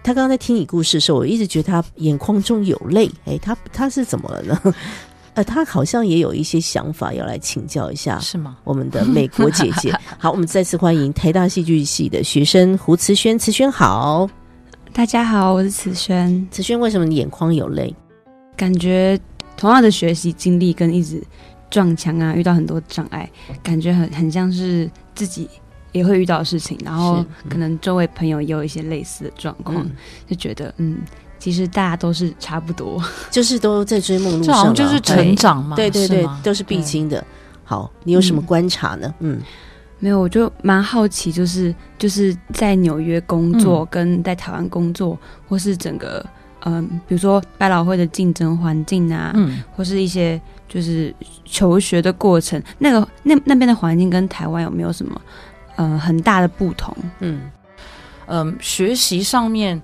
[0.02, 3.10] 他刚刚在听你故事的时候，我一直觉得他眼眶中有泪。
[3.26, 4.60] 哎，他他是怎么了呢？
[5.34, 8.56] 呃，他好像也有一些想法要来请教一下，是吗？
[8.64, 13.38] 我们的美国姐姐， 好，我们再次欢迎台大戏剧系的学生胡慈轩。
[13.38, 14.28] 慈轩好，
[14.92, 16.48] 大家好，我是慈轩。
[16.50, 17.94] 慈轩，为什么你眼眶有泪？
[18.56, 19.16] 感觉
[19.56, 21.22] 同样的学习经历跟一直
[21.70, 23.30] 撞墙啊，遇到很多障碍，
[23.62, 25.48] 感觉很很像是自己。
[25.92, 29.86] 也会遇到事情，然后可能周围朋友也有一些类似的状况，
[30.26, 30.98] 就觉得嗯，
[31.38, 37.24] 其实大家都是差不多， 就是都在追梦路上，就是成长嘛，对对对，都是必经的。
[37.64, 39.14] 好，你有什么观察呢？
[39.20, 39.40] 嗯，
[39.98, 46.24] 没有，我就蛮好奇，就是就是在纽约工作跟在台湾工作，或是整个
[46.64, 55.20] 嗯，比如说百老汇的竞争环境啊，嗯，或是一些就是求学的过程，那个那那边的环境跟台湾有没有什么？
[55.78, 56.94] 呃，很大的不同。
[57.20, 57.48] 嗯
[58.26, 59.80] 嗯，学习上面，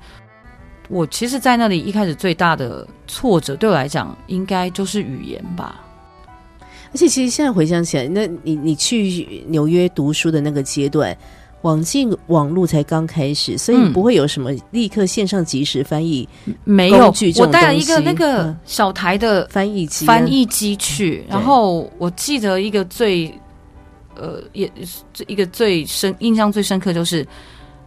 [0.89, 5.81] 我其实，在那里一开始最大的挫折，对我来讲，应该就是语言吧。
[6.93, 11.17] 而且，其实现在回想起来，那你你去纽约读书的那个阶段，
[11.63, 16.29] 网进网络才刚开始，所以不会有什么立刻线上即时翻译，
[16.65, 17.15] 没有。
[17.39, 21.25] 我带了一个那个小台的翻译机，翻译机去。
[21.29, 23.33] 然后我记得一个最，
[24.17, 24.71] 呃，也
[25.13, 27.27] 这一个最深印象最深刻，就是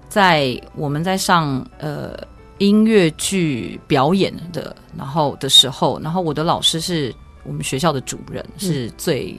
[0.09, 2.17] 在我们在上呃
[2.57, 7.13] 音乐剧表演的，然后的时候，然后我的老师是
[7.43, 9.35] 我们学校的主任，是最。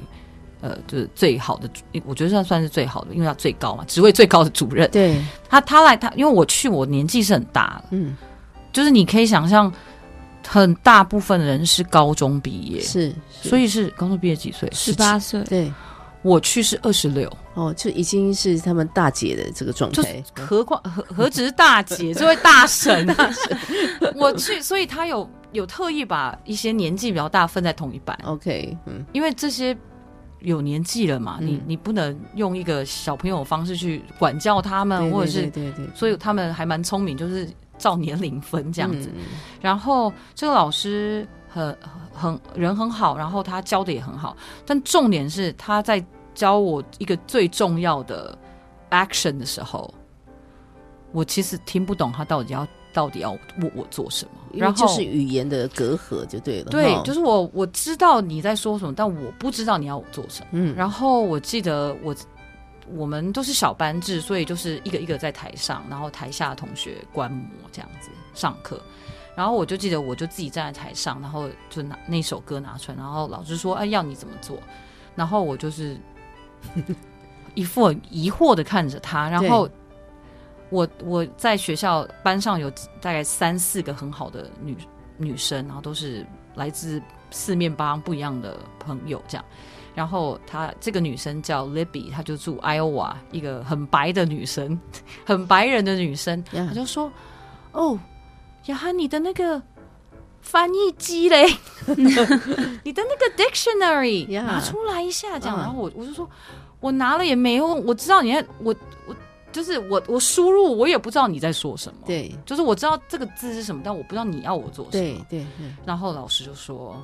[0.60, 1.70] 呃，就是最好的，
[2.04, 4.90] 我觉得算算是最好的，因为他最高嘛，职位最高的主任。
[4.90, 5.16] 对，
[5.48, 8.16] 他他来他，因为我去，我年纪是很大了，嗯，
[8.72, 9.72] 就是你可以想象，
[10.44, 14.68] 很大部分人是高中毕业，是，所以是高中毕业几岁？
[14.72, 15.40] 十八岁。
[15.44, 15.72] 对，
[16.28, 23.58] 我去是二十六，哦，就已经是他们大姐的这个状态，何况何何止是大姐，这位大神，大神，
[24.14, 29.76] 我去，所以他有有特意把一些年纪比较大分在同一班，OK，嗯，因为这些。
[30.42, 31.38] 有年纪了嘛？
[31.40, 37.44] 你你不能用一个小朋友方式去管教他们，或者是对对，所以他们还蛮聪明，就是
[37.76, 39.10] 照年龄分这样子。
[39.60, 41.76] 然后这个老师很
[42.14, 45.98] 很人很好，然后他教的也很好，但重点是他在
[46.38, 48.36] 教我一个最重要的
[48.90, 49.92] action 的时候，
[51.10, 52.66] 我其实听不懂他到底要。
[52.90, 54.32] 到底要我我做什么？
[54.54, 56.70] 然后就是语言的隔阂就对了。
[56.70, 60.48] 对，就是我我知道你在说什么，但我不知道你要我做什么。
[60.52, 62.16] 嗯，然后我记得我
[62.96, 68.80] 我们都是小班制，所以就是一个一个在台上，然后台下的同学观摩这样子上课。
[69.36, 74.58] 然后我就记得我就自己站在台上，然后就拿那首歌拿出来，然后老师说：“哎，要你怎么做？”
[75.14, 75.96] 然后我就是
[77.54, 79.68] 一副疑惑的看着他，然后。
[80.70, 84.76] 我我在学校班上有大概三四个很好的女
[85.16, 89.42] 女生，然后都是来自四面八方不一样的朋友这样。
[89.94, 94.78] 然后她这个女生叫 Libby，她就住 Iowa，一个很白的女生，
[95.24, 96.44] 很白人的女生。
[96.44, 97.10] 她就说
[97.72, 97.98] ：“哦，
[98.66, 99.62] 雅涵，你的那个
[100.50, 101.46] 翻译机嘞，
[102.82, 106.28] 你的那个 dictionary 拿出来一下，这样。”然后我我就说
[106.80, 108.74] ：“我拿了也没用，我知道你在我
[109.06, 109.14] 我。”
[109.50, 111.98] 就是我，我输入我也不知道你在说什么。
[112.04, 115.24] 对，就是我知道这个字是什么，但我不知道你要我做什么。
[115.30, 115.46] 对对。
[115.86, 117.02] 然后老师就说：“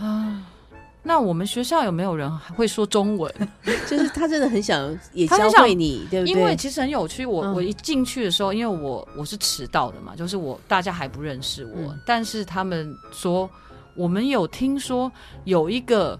[0.00, 0.42] 啊，
[1.06, 3.32] 那我们学校有没有人会说中文？
[3.88, 6.32] 就是他真的很想也教会你，对不对？
[6.32, 7.24] 因为其实很有趣。
[7.24, 13.48] 我我一进去的时候，因为我我是迟到的嘛，就是我大家还不认识我，但是他们说
[13.94, 15.10] 我们有听说
[15.44, 16.18] 有一个。”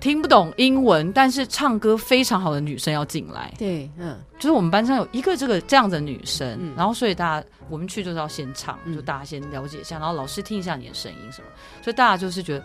[0.00, 3.50] 听不懂英文，但是唱歌非常好的女生要进来。
[3.56, 11.48] 对，嗯，就是我们班上有一个这个这样的女生，然后所以大家我们去就是要先唱，就大家先了解一下，然后老师听一下你的声音什么，
[11.82, 12.64] 所以大家就是觉得，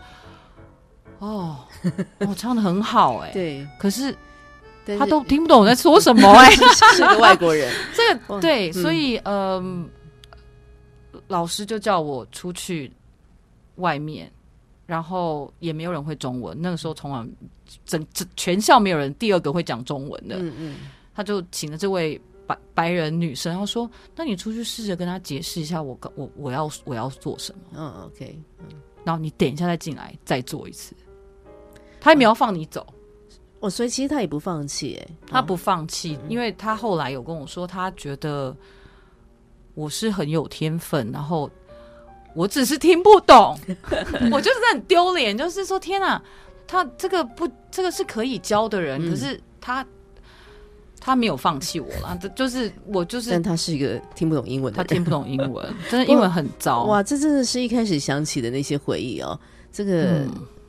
[1.20, 1.58] 哦，
[2.20, 4.16] 我唱的很好哎，对，可是
[4.98, 6.50] 他都听不懂我在说什么 哎，
[6.96, 7.72] 是个外国人。
[7.96, 9.88] 这个对，所以嗯，
[11.28, 12.92] 老师就叫我出去
[13.76, 14.32] 外面。
[14.86, 17.24] 然后也没有人会中文，那个时候从来
[17.86, 20.38] 整整全校没有人第二个会讲中文的。
[20.40, 20.76] 嗯嗯，
[21.14, 28.66] 他就请了这位白白人女生，然后说：“那你出去试着跟他解释一下，我我我要我要做什么？”嗯，OK，嗯，
[29.04, 30.96] 然后你等一下再进来再做一次。
[32.00, 32.86] 他也没有放你走，
[33.60, 38.56] 哦，所以其实他也不放弃，哎，他不放弃，因为他后来有跟我说，他觉得
[39.74, 41.50] 我是很有天分，然后。
[42.36, 43.58] 我只是听不懂，
[44.32, 45.36] 我就是很丢脸。
[45.36, 46.22] 就是说，天哪，
[46.68, 49.84] 他这个不，这个是可以教的人，可是他
[51.02, 52.18] 他没有放弃我了。
[52.22, 56.84] 这就是我就是，但他是一个听不懂英文的，他听不懂英文， 真的英文很糟。
[56.84, 59.38] 哇，这真的是一开始想起的那些回忆哦。
[59.72, 60.24] 这个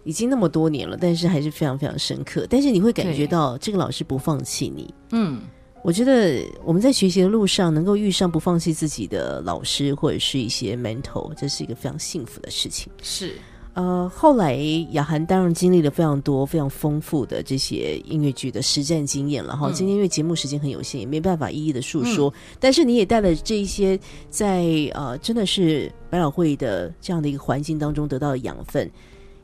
[0.04, 2.46] 已经那么多年了，但是还是非常非常深刻。
[2.48, 5.40] 但是你会感觉到这个老师不放弃你，嗯。
[5.82, 12.92] 我觉得我们在学习的路上能够遇上不放弃自己的老师或者是一些 mentor，这是一个非常幸福的事情。
[13.00, 13.32] 是，
[13.72, 14.56] 呃，后来
[14.90, 19.72] 雅涵当然经历了非常多、非常丰富的这些音乐剧的实战经验了哈。
[19.72, 22.30] 今天因为节目时间很有限，也没办法一一的述说。
[22.58, 28.90] 但是你也带了这一些在呃，真的是百老汇的这样的一个环境当中得到的养分，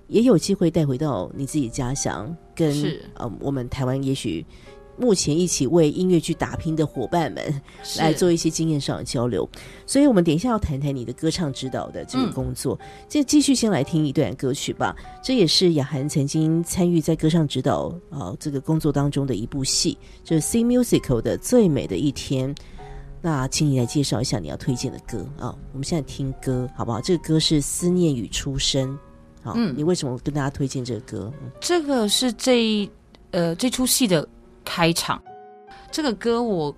[0.08, 2.74] 也有机会带回到你自己家乡，跟
[3.14, 4.44] 呃我们台湾也许。
[4.98, 7.62] 目前一起为音乐剧打拼的伙伴们
[7.98, 9.46] 来做一些经验上的交流，
[9.84, 12.80] 所以我们等一下要谈谈你的歌唱指导的这个工作。
[13.06, 22.54] 就继续先来听一段歌曲吧，这也是雅涵曾经参与在歌唱指导啊这个工作当中的一部戏，就是《C Musical》的最美的一天。
[23.20, 25.54] 那请你来介绍一下你要推荐的歌啊！
[25.72, 27.02] 我们现在听歌好不好？
[27.02, 28.94] 这个歌是《思念与出生》。
[29.46, 31.32] 好，嗯，你为什么跟大家推荐这个歌？
[31.60, 32.90] 这个是这
[33.30, 34.28] 呃这出戏的。
[34.68, 35.22] 开场，
[35.92, 36.74] 这个歌我。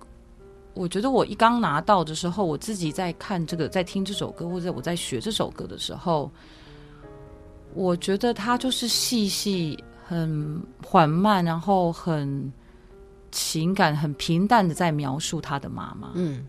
[0.75, 6.31] 我觉得我一刚拿到的时候，我自己在看这个，在听这首歌，或者我在学这首歌的时候，
[7.73, 12.53] 我觉得它就是细细、很缓慢，然后很
[13.31, 16.11] 情感、很平淡的在描述他的妈妈。
[16.13, 16.45] 嗯，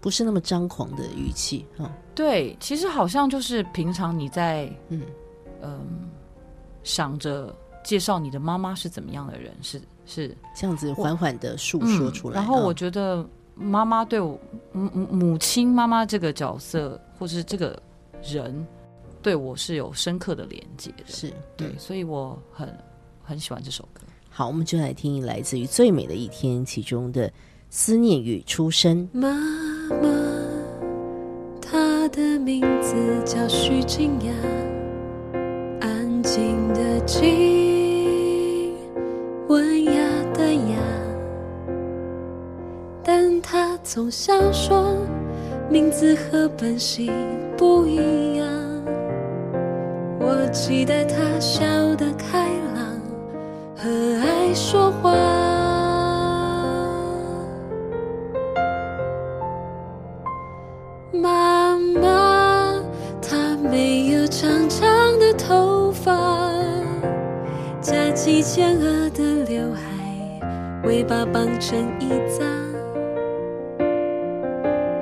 [0.00, 1.88] 不是那么张狂的语气嗯。
[2.14, 5.02] 对，其实好像就是平常你在嗯
[5.62, 6.08] 嗯
[6.82, 7.54] 想着
[7.84, 12.34] 介绍你的妈妈是怎么样的人，是是这样子缓缓的诉说出来。
[12.34, 13.26] 然后我觉得。
[13.56, 14.40] 妈妈对我
[14.72, 17.78] 母母亲妈妈这个角色，或是这个
[18.22, 18.66] 人，
[19.20, 22.74] 对我是有深刻的连接的，是对，所以我很
[23.22, 24.00] 很喜欢这首歌。
[24.30, 27.28] 好，我们就来听来自于《最美的一天》其中的
[27.68, 29.06] 《思念与出生》。
[29.12, 29.28] 妈
[30.00, 30.08] 妈，
[31.60, 32.94] 她的名字
[33.26, 34.69] 叫徐静雅，安
[36.32, 38.72] 静的静，
[39.48, 39.92] 文雅
[40.32, 40.76] 的雅。
[43.02, 44.94] 但他总想说，
[45.68, 47.12] 名字和本性
[47.56, 48.46] 不一样。
[50.20, 51.66] 我期待他笑
[51.96, 53.00] 得开朗，
[53.76, 54.19] 和
[68.20, 69.80] 夹起前额的刘海，
[70.84, 72.44] 尾巴绑成一扎。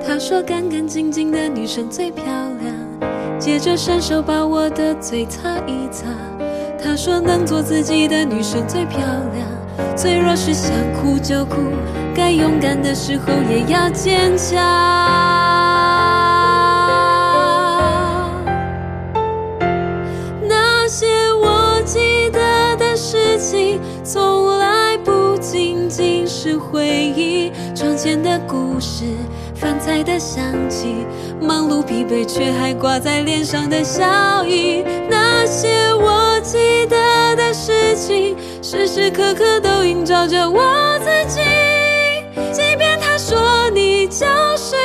[0.01, 2.23] 他说干干净净的女生最漂
[2.61, 6.05] 亮，接着伸手把我的嘴擦一擦。
[6.81, 11.57] 他说能做自己的女生最漂亮，脆弱时想哭就哭，
[12.15, 15.28] 该勇敢的时候也要坚强。
[26.41, 29.03] 是回忆，窗前的故事。
[29.53, 31.05] 饭菜的香气，
[31.41, 41.41] 忙碌疲惫却还挂在脸上的笑意，那些我记得的事情，时时刻刻都映照着我自己。
[42.53, 44.25] 即便他说你就
[44.55, 44.77] 是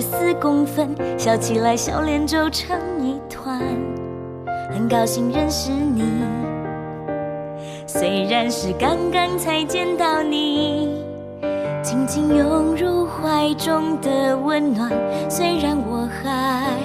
[0.00, 2.74] 十四公分，笑起来笑脸皱成
[3.06, 3.60] 一团。
[4.72, 6.02] 很高兴认识你，
[7.86, 11.04] 虽然是刚刚才见到你，
[11.82, 14.90] 紧紧拥入怀中的温暖，
[15.28, 16.78] 虽然我还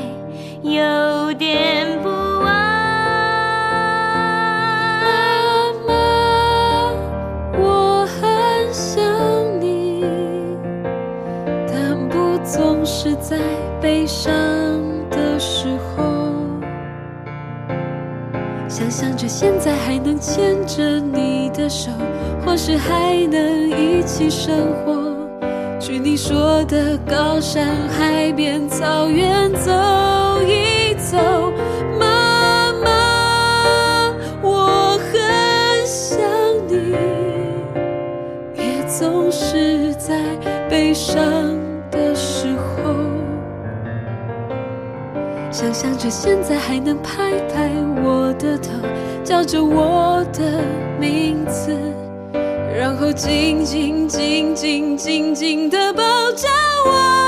[0.61, 2.24] 有点不。
[13.07, 13.37] 是在
[13.79, 14.33] 悲伤
[15.11, 16.03] 的时候，
[18.67, 21.91] 想象着现在还能牵着你的手，
[22.43, 25.15] 或是还能一起生活，
[25.79, 29.71] 去你说的高山、海边、草原走
[30.41, 31.53] 一走。
[31.99, 36.19] 妈妈，我很想
[36.67, 36.95] 你，
[38.57, 40.19] 也总是在
[40.67, 41.54] 悲伤。
[45.51, 47.69] 想象着现在还能拍拍
[48.03, 48.71] 我的头，
[49.23, 50.61] 叫着我的
[50.99, 51.77] 名字，
[52.77, 56.47] 然后紧紧紧紧紧紧的抱着
[56.85, 57.24] 我。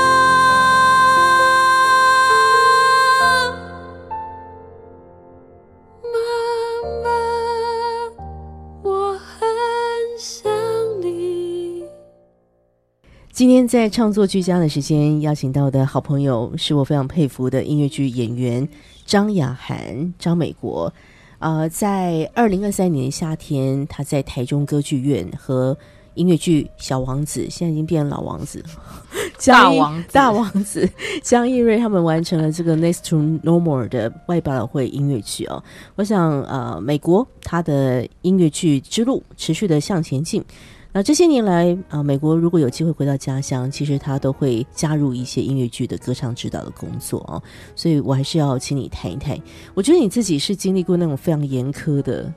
[13.38, 18.68] 今天在创作居家的时间，邀请到的好朋友是我非常佩服的音乐剧演员
[19.06, 20.92] 张雅涵、张美国。
[21.38, 25.78] 呃，在二零二三年夏天，他在台中歌剧院和
[26.14, 28.60] 音乐剧《小王子》现在已经变老王子、
[29.46, 30.90] 大王大王子
[31.22, 33.18] 江一瑞他们完成了这个《Next to
[33.48, 35.62] Normal》的外百老汇音乐剧哦。
[35.94, 40.44] 我想，呃，美国他的音乐剧之路持续的向前进。
[40.92, 47.40] 那这些年来啊，美国如果有机会回到家乡，其实他都会加入一些音乐剧的歌唱指导的工作啊。
[47.76, 49.38] 所以我还是要请你谈一谈。
[49.74, 52.32] 我觉得你自己是经历过那种非常严苛的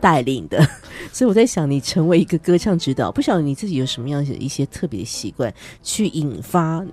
[0.00, 0.64] 带领的，
[1.12, 5.52] 所以我在想，你成为一个歌唱指导，不晓得你自己有什么样的一些特别的习惯，
[5.82, 6.84] 去引发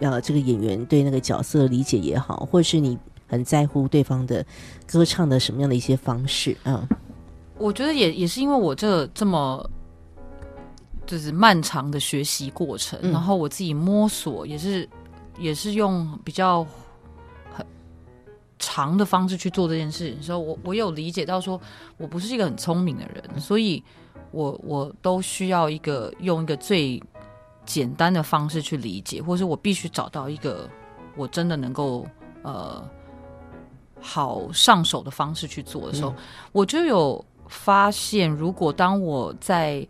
[0.00, 2.98] 呃这个演员对那个角色的理解也好，或者是你
[3.28, 4.44] 很在乎对方的
[4.86, 6.86] 歌唱的什么样的一些方式啊？
[7.56, 9.64] 我觉得也也是因为我这这么
[11.06, 14.88] 就是漫长的学习过程，然后我自己摸索，也是
[15.38, 16.66] 也是用比较
[17.54, 17.64] 很
[18.58, 20.22] 长的方式去做这件事情。
[20.22, 21.60] 所以我我有理解到，说
[21.96, 23.82] 我不是一个很聪明的人，所以
[24.32, 27.02] 我我都需要一个用一个最
[27.64, 30.68] 简单的方式去理解，或者我必须找到一个
[31.16, 32.06] 我真的能够
[32.42, 32.82] 呃
[34.00, 36.14] 好上手的方式去做的时候，
[36.52, 37.24] 我就有。
[37.48, 39.86] 发现，如果当我在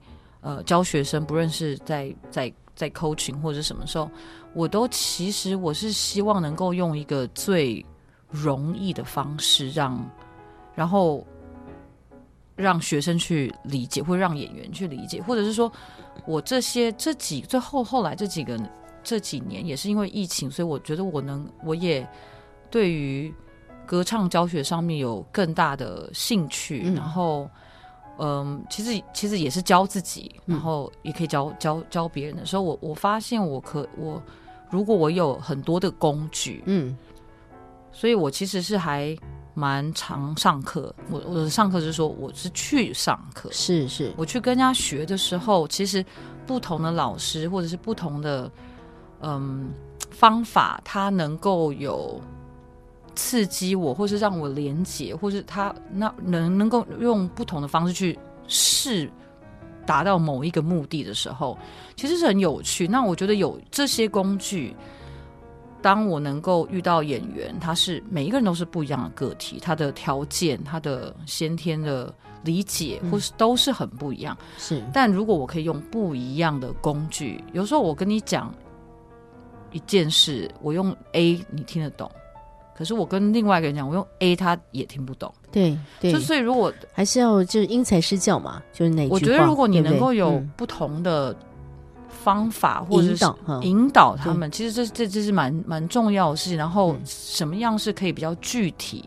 [0.47, 4.09] 呃教学生，不论是在在在 coaching 或者什么时候，
[4.55, 7.85] 我都其实我是希望能够用一个最
[8.31, 10.09] 容易的方式，让
[10.73, 11.27] 然后
[12.55, 15.71] 让学生去理解，或者让演员去理解，或者是说
[16.27, 18.57] 我这些这几最后后来这几个
[19.03, 22.09] 这几年也是因为疫情，所以我觉得我能我也
[22.71, 23.35] 对于。
[23.87, 27.49] 歌唱教学上面有更大的兴趣，然后，
[28.19, 34.23] 嗯，其实其实也是教自己，然后也可以教教教别人的时候，我我发现我可我
[34.71, 36.97] 如果我有很多的工具，嗯，
[37.93, 39.17] 所以我其实是还
[39.55, 40.95] 蛮常上课。
[41.11, 46.05] 我我的上课是说我是去上课，是是，我去跟人家学的时候，其实
[46.47, 48.51] 不同的老师或者是不同的
[49.21, 49.71] 嗯
[50.11, 52.21] 方法，他能够有。
[53.17, 59.11] 刺激我，或是让我连接，或是他那能能够用不同的方式去试
[59.85, 61.59] 达到某一个目的的时候，
[61.97, 62.87] 其实是很有趣。
[62.87, 64.77] 那我觉得有这些工具，
[65.81, 72.13] 当我能够遇到演员，他是每一个人都是不一样的个体，他的条件、他的先天的
[72.45, 74.37] 理解，或是都是很不一样。
[74.59, 78.53] 是，但如果我可以用不一样的工具，有时候我跟你讲
[79.73, 82.11] 一件事，我用 A，你听得懂。
[82.77, 85.33] 可是我跟另外一个人讲，我用 A，他也听不懂。
[85.51, 91.35] 对对，就所以如果还是要就是因材施教嘛，就是那我觉得如果你能够有不同的
[92.11, 93.25] 方法或者是
[93.63, 96.59] 引导他们，其实这这这是蛮蛮重要的事情。
[96.59, 99.03] 然后什么样是可以比较具体？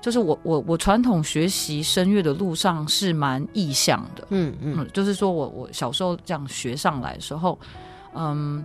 [0.00, 4.26] 就是我我我传统学习声乐的路上是蛮意向的。
[4.30, 7.58] 嗯嗯，就是说我我小时候这样学上来的时候，
[8.14, 8.64] 嗯，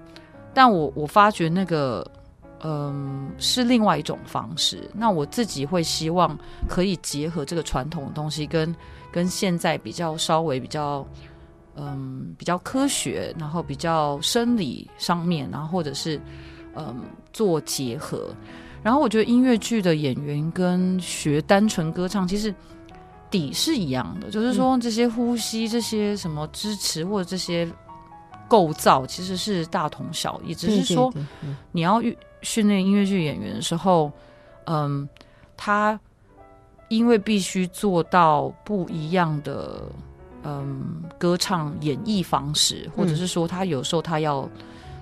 [0.54, 2.10] 但我我发觉那个。
[2.64, 4.90] 嗯，是另外一种方式。
[4.94, 6.36] 那我自己会希望
[6.68, 8.74] 可以结合这个传统的东西，跟
[9.12, 11.06] 跟现在比较稍微比较
[11.76, 16.20] 嗯比较科学，然后比较生理上面，然后或者是
[16.76, 17.02] 嗯
[17.34, 18.34] 做结合。
[18.82, 22.54] 然后我觉得音乐剧的演员跟学单纯歌唱其实
[23.30, 27.68] 底是一样的，就是说这些呼吸、这些什么支持或者这些
[28.48, 31.14] 构造其实是大同小异，只是说
[31.72, 32.18] 你要遇。
[32.46, 34.10] 训练音乐剧演员的时候，
[34.68, 35.10] 嗯，
[35.58, 36.00] 他
[36.88, 39.82] 因为必须做到不一样的
[40.44, 44.48] 嗯歌唱演绎方式，或者是说他有时候他要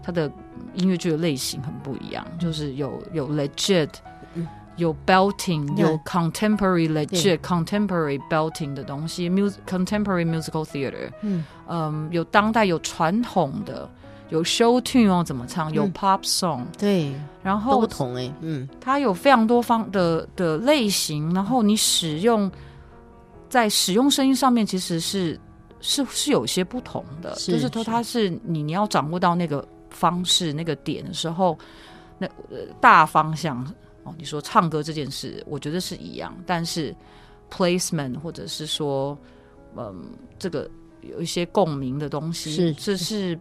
[0.01, 0.31] 他的
[0.73, 3.89] 音乐剧的类型很不一样，就是有有 legit，
[4.77, 13.89] 有 belting，有 contemporary legit contemporary belting 的东西，music contemporary musical theater，嗯嗯，有当代有传统的。
[14.29, 15.71] 有 show tune 哦，怎么唱？
[15.73, 17.13] 有 pop song，对，
[17.43, 22.51] 然后不同哎，嗯，它有非常多方的的类型，然后你使用
[23.47, 25.39] 在使用声音上面，其实是
[25.81, 31.55] 是是有些不同的，就是说它是你你要掌握到那个方式那个点的时候，
[32.17, 32.27] 那
[32.81, 33.63] 大方向
[34.03, 36.95] 哦，你说唱歌这件事，我觉得是一样，但是
[37.51, 39.15] placement 或者是说，
[39.77, 40.05] 嗯，
[40.39, 40.67] 这个
[41.01, 42.73] 有一些共鸣的东西，是。
[42.73, 43.39] 这是。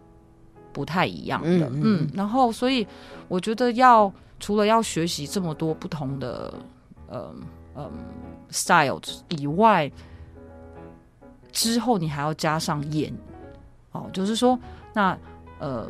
[0.73, 2.85] 不太一样的，嗯，然后所以
[3.27, 6.53] 我觉得要除了要学习这么多不同的，
[7.11, 7.35] 嗯
[7.75, 7.91] 嗯
[8.49, 8.99] ，style
[9.29, 9.89] 以外，
[11.51, 13.13] 之后你还要加上演，
[13.91, 14.59] 哦，就是说
[14.93, 15.17] 那
[15.59, 15.87] 呃，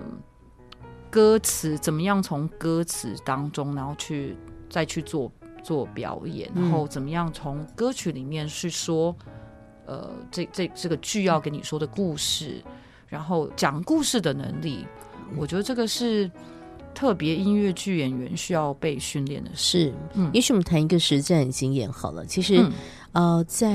[1.10, 4.36] 歌词怎么样从歌词当中，然后去
[4.70, 5.32] 再去做
[5.64, 9.16] 做表演，然后怎么样从歌曲里面去说，
[9.86, 12.62] 呃，这这这个剧要跟你说的故事。
[13.14, 14.88] 然后讲故事的能力，
[15.38, 16.30] 我觉得这个是
[16.96, 19.52] 特别音乐剧演员需要被训练的。
[19.54, 22.26] 是，嗯，也许我们谈一个实战经验好了。
[22.26, 22.68] 其实，
[23.12, 23.70] 呃，在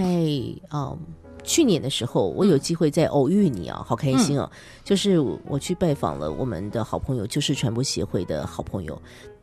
[0.71, 0.99] 呃
[1.45, 4.51] 去年的时候，我有机会在偶遇你啊，好开心哦！
[4.83, 9.01] 就是我去拜访了我们的好朋友，就是传播协会的好朋友，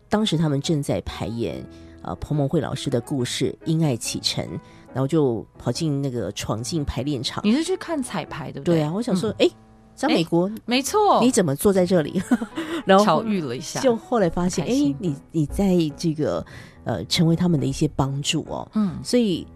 [0.09, 1.65] 当时他们正在排演
[2.01, 4.45] 呃彭蒙慧老师的故事《因爱启程》，
[4.93, 7.41] 然后就跑进那个闯进排练场。
[7.45, 8.59] 你是去看彩排的？
[8.59, 9.49] 对啊，我想说，哎。
[9.95, 12.21] 张美国，没错，你怎么坐在这里？
[12.85, 16.45] 然后巧遇了一下，就后来发现，哎，你你在这个
[16.83, 18.69] 呃，成为他们的一些帮助哦。
[18.75, 19.47] 嗯，所以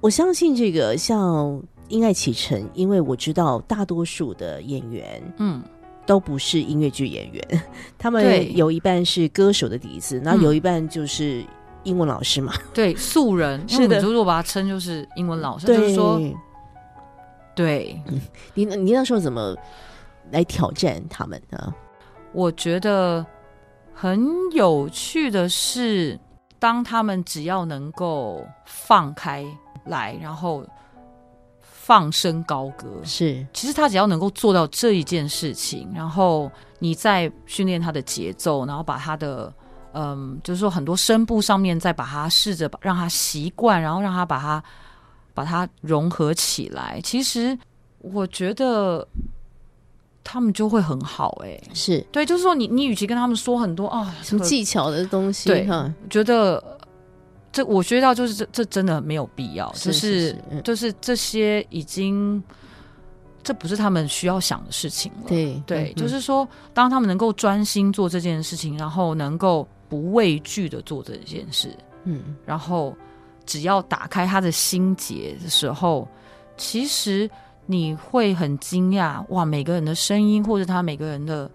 [0.00, 1.46] 我相信这个像
[1.88, 5.62] 《因爱启程》，因为我知道大多数的演员，嗯，
[6.06, 7.62] 都不是音乐剧演员，
[7.98, 11.44] 他们有一半是歌手的底子，然后有一半就是
[11.84, 12.54] 英文老师嘛。
[12.72, 16.18] 对，素人 是的，如果把它称就是英文老师，就是说。
[17.54, 18.02] 对，
[18.52, 19.56] 你你那时候怎么
[20.32, 21.72] 来挑战他们呢？
[22.32, 23.24] 我觉得
[23.92, 26.18] 很有趣的是，
[26.58, 29.46] 当他们只要能够放开
[29.84, 30.66] 来，然后
[31.62, 36.50] 放声高歌，是，其实他只要能够做到这一件事情，然后
[36.80, 39.52] 你再训练他的节奏，然后把他的
[39.92, 44.60] 嗯，就是说很多声部上面再把它试着让他习惯，然后让他把它。
[45.34, 47.58] 把它融合起来，其实
[47.98, 49.06] 我觉得
[50.22, 51.36] 他们就会很好。
[51.44, 55.68] 哎，是对，就是说，你你与其跟他们说很多啊什么技巧的东西，对，
[56.08, 56.62] 觉得
[57.50, 62.40] 这我学到就是这这真的没有必要，就是就是这些已经
[63.42, 65.24] 这不是他们需要想的事情了。
[65.26, 72.96] 对对，就是说，当他们能够专心做这件事情，然后能够不畏惧的做这件事，嗯，然后。
[73.46, 76.06] 只要打开他的心结的时候，
[76.56, 77.30] 其实
[77.66, 79.44] 你会很惊讶哇！
[79.44, 81.50] 每个人的声音或者他每个人的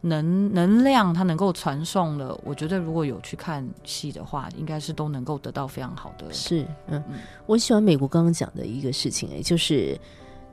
[0.00, 6.32] 能能量，他能够传送的，我觉得如果有去看戏的话，应该是都能够得到非常好的。
[6.32, 7.02] 是，嗯，
[7.46, 9.98] 我喜欢美国刚刚讲的一个事情，哎，就是。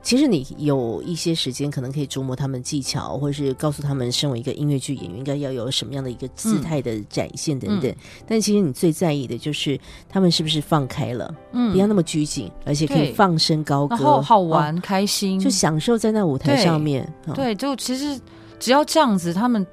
[0.00, 7.94] 其实你有一些时间，可能可以琢磨他们技巧，或者是告诉他们，身为一个音乐剧演员，应该要有什么样的一个姿态的展现等等。
[8.26, 9.78] 但其实你最在意的就是
[10.08, 17.06] 他们是不是放开了，嗯，不要那么拘谨，而且可以放声高歌，然后好玩开心，就享受在那舞台上面。
[17.34, 18.18] 对，就其实
[18.58, 19.66] 只要这样子，他们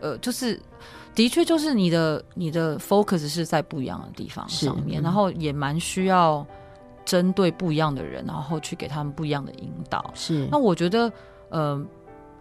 [0.00, 0.60] 呃，就是
[1.14, 6.44] 的确就是你的你的 focus 是在不一样的地方上面，然后也蛮需要。
[7.04, 10.10] 针对不一样的人，然后去给他们不一样的引导。
[10.14, 11.12] 是，那我觉得，
[11.48, 11.84] 呃，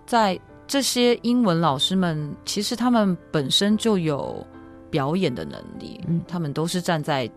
[0.05, 4.45] 在这些英文老师们，其实他们本身就有
[4.89, 7.29] 表演的能力，嗯，他们都是站在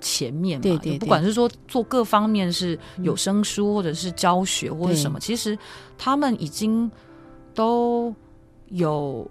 [0.00, 5.58] 前面嘛，对对，不管是说做各方面是有声书，或者是教学，或者什么，其实
[5.98, 6.90] 他们已经
[7.54, 8.14] 都
[8.68, 9.28] 有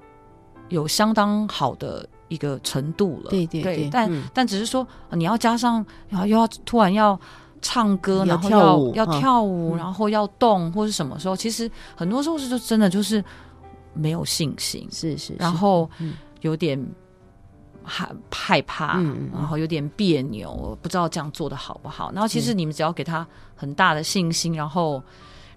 [0.70, 2.08] 有相当好的。
[2.32, 7.20] 一个程度了，对对对，但但只是说你要加上，然后又要突然要
[7.62, 11.36] 唱歌，然后要要跳舞，然后要动，或是什么时候？
[11.36, 13.22] 其实很多时候是就真的就是
[13.94, 15.90] 没有信心，是是，然后
[16.40, 16.82] 有点
[17.84, 18.98] 害害怕，
[19.34, 22.14] 然后有点别扭，不知道这样做的好不好。
[22.14, 23.28] 然后其实你们只要给他
[23.58, 25.04] 很大的信心，然后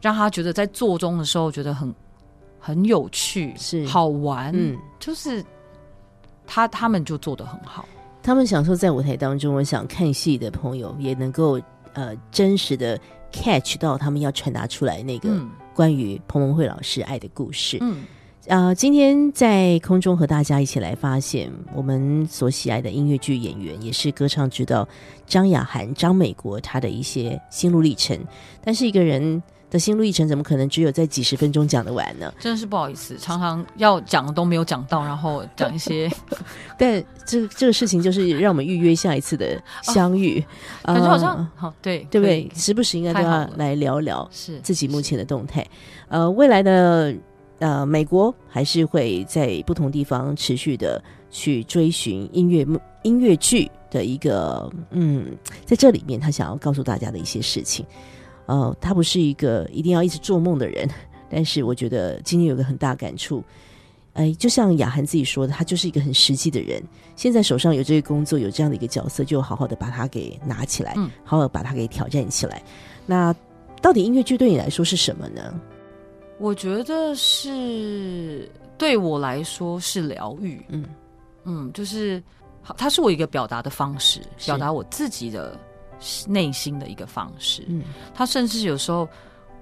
[0.03, 1.95] 让他觉得在做中的时候觉得很
[2.59, 3.87] 很有趣，是。
[3.87, 5.41] 好玩，嗯，就是。
[6.47, 7.87] 他他们就做的很好，
[8.23, 9.55] 他们享受在舞台当中。
[9.55, 11.61] 我想看戏的朋友也能够
[11.93, 12.99] 呃真实的
[13.33, 15.31] catch 到他们要传达出来那个
[15.75, 17.79] 关于彭文慧老师爱的故事。
[17.81, 18.05] 嗯，
[18.49, 24.87] 啊，今天在空中和大家一起来发现我们所喜爱的音乐剧演员，也是歌唱指导
[25.27, 28.19] 张雅涵、张美国他的一些心路历程。
[28.63, 29.43] 但是一个人。
[29.75, 32.33] 的心路历程怎么可能只有在几十分钟讲得完呢？
[32.39, 36.09] 真的是不好意思，常常要讲的都没有讲到，然后讲一些。
[36.79, 40.41] 但这这个事情就是让我们预约下一次的相遇，
[40.85, 42.49] 感觉好像好对对不对？
[42.55, 45.67] 时不时应该都要来聊聊是自己目前的动态。
[46.07, 47.13] 呃，未来的
[47.59, 51.03] 呃，美国还是会在不同地方持续的
[51.33, 52.65] 去追寻音乐
[53.03, 57.85] 音乐剧的一个嗯，在这里面他想要告诉大家的一些事情。
[58.47, 60.89] 呃，他不是一个一定要一直做梦的人，
[61.31, 63.43] 但是我觉得今天有个很大感触，
[64.13, 66.83] 哎，就像雅涵自己说的，他就是一个很实际的人。
[67.17, 72.63] 现在手上有这个工作，有这样的一个角色，就好好的把它给拿起来，好好把它给挑战起来。
[73.07, 73.35] 那
[73.81, 75.61] 到底音乐剧对你来说是什么呢？
[76.39, 80.85] 我觉得是对我来说是疗愈，嗯
[81.45, 82.23] 嗯，就是
[82.77, 85.59] 它是我一个表达的方式，表达我自己的。
[86.27, 87.83] 内心的一个方式，嗯，
[88.15, 89.09] 他甚至有时候，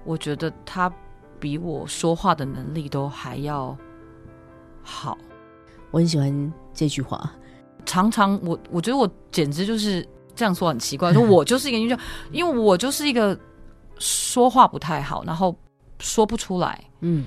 [0.03, 0.91] 我觉得他
[1.39, 3.77] 比我说话的能力都还要
[4.81, 5.17] 好。
[5.91, 7.31] 我很喜欢这句话。
[7.85, 11.97] 常常我我觉得我简直就是这样说很奇怪，说我就是一个因为
[12.31, 13.37] 因为我就是一个
[13.99, 15.53] 说话不太好，然后
[15.99, 17.25] 说不出来，嗯，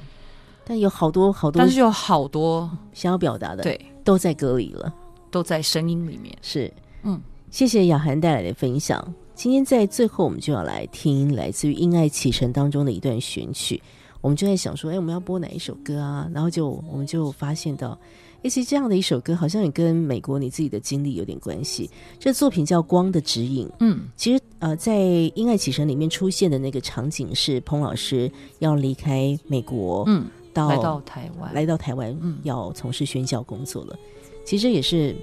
[0.64, 4.92] 但有好多好多，但是有好多想要表达的，对，都在歌里了，
[5.30, 7.20] 都在声音里面，是，嗯。
[7.57, 9.14] 谢谢雅涵带来的分享。
[9.34, 13.82] 今天在最后，我们就要来听来自于《因爱启程》当中的一段选曲。
[14.20, 16.30] 我们就在想说，哎，我们要播哪一首歌啊？
[16.34, 17.98] 然后就我们就发现到，
[18.42, 21.88] 其实这样的一首歌好像也跟美国你自己的经历有点关系。
[22.18, 23.66] 这作品叫《光的指引》。
[23.80, 24.98] 嗯，其实呃，在
[25.34, 33.98] 《因爱启程》里面出现的那个场景是彭老师要离开美国，嗯，到来到台湾，来到台湾，嗯，要从事宣教工作了。
[34.44, 35.16] 其实也是，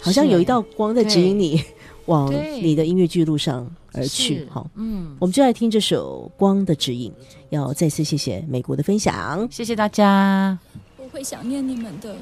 [0.00, 1.62] 好像有一道光在指引你
[2.06, 3.70] 往你的音乐剧路上。
[3.96, 7.12] 而去，好，嗯，我们就来听这首《光的指引》，
[7.50, 10.58] 要再次谢谢美国的分享，谢谢大家。
[10.96, 12.16] 我会想念你们的，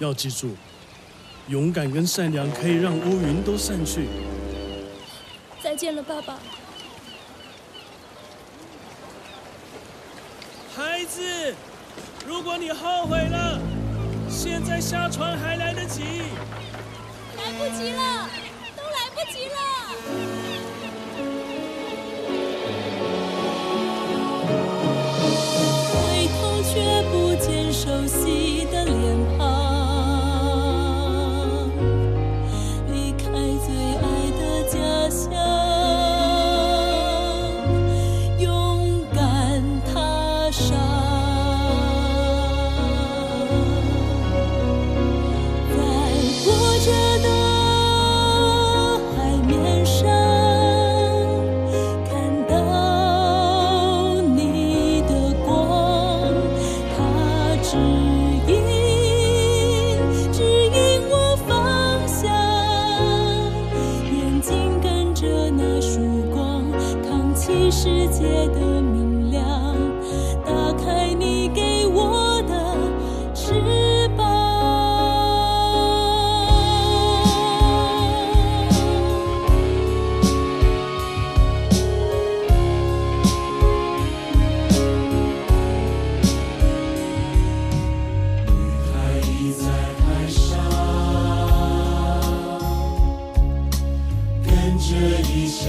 [0.00, 0.50] 要记住，
[1.48, 4.06] 勇敢跟善良可以让乌云都散去。
[5.62, 6.38] 再见了，爸爸。
[10.76, 11.22] 孩子，
[12.28, 13.58] 如果你后悔了，
[14.28, 16.02] 现在下船还来得及。
[17.56, 18.28] 不及了，
[18.76, 19.56] 都来不及了。
[25.92, 25.94] 回
[26.34, 26.72] 头却
[27.10, 28.94] 不见熟悉的脸
[29.38, 29.43] 庞。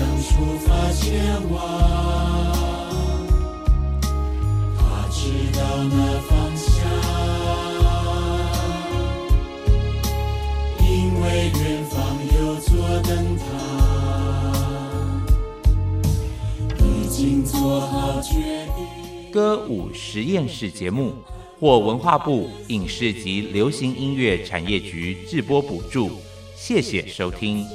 [0.06, 2.46] 将出发前往。
[19.32, 21.14] 歌舞实验室节目
[21.60, 26.12] 获文化部影视及流行音乐产业局制播补助，
[26.56, 27.66] 谢谢收听。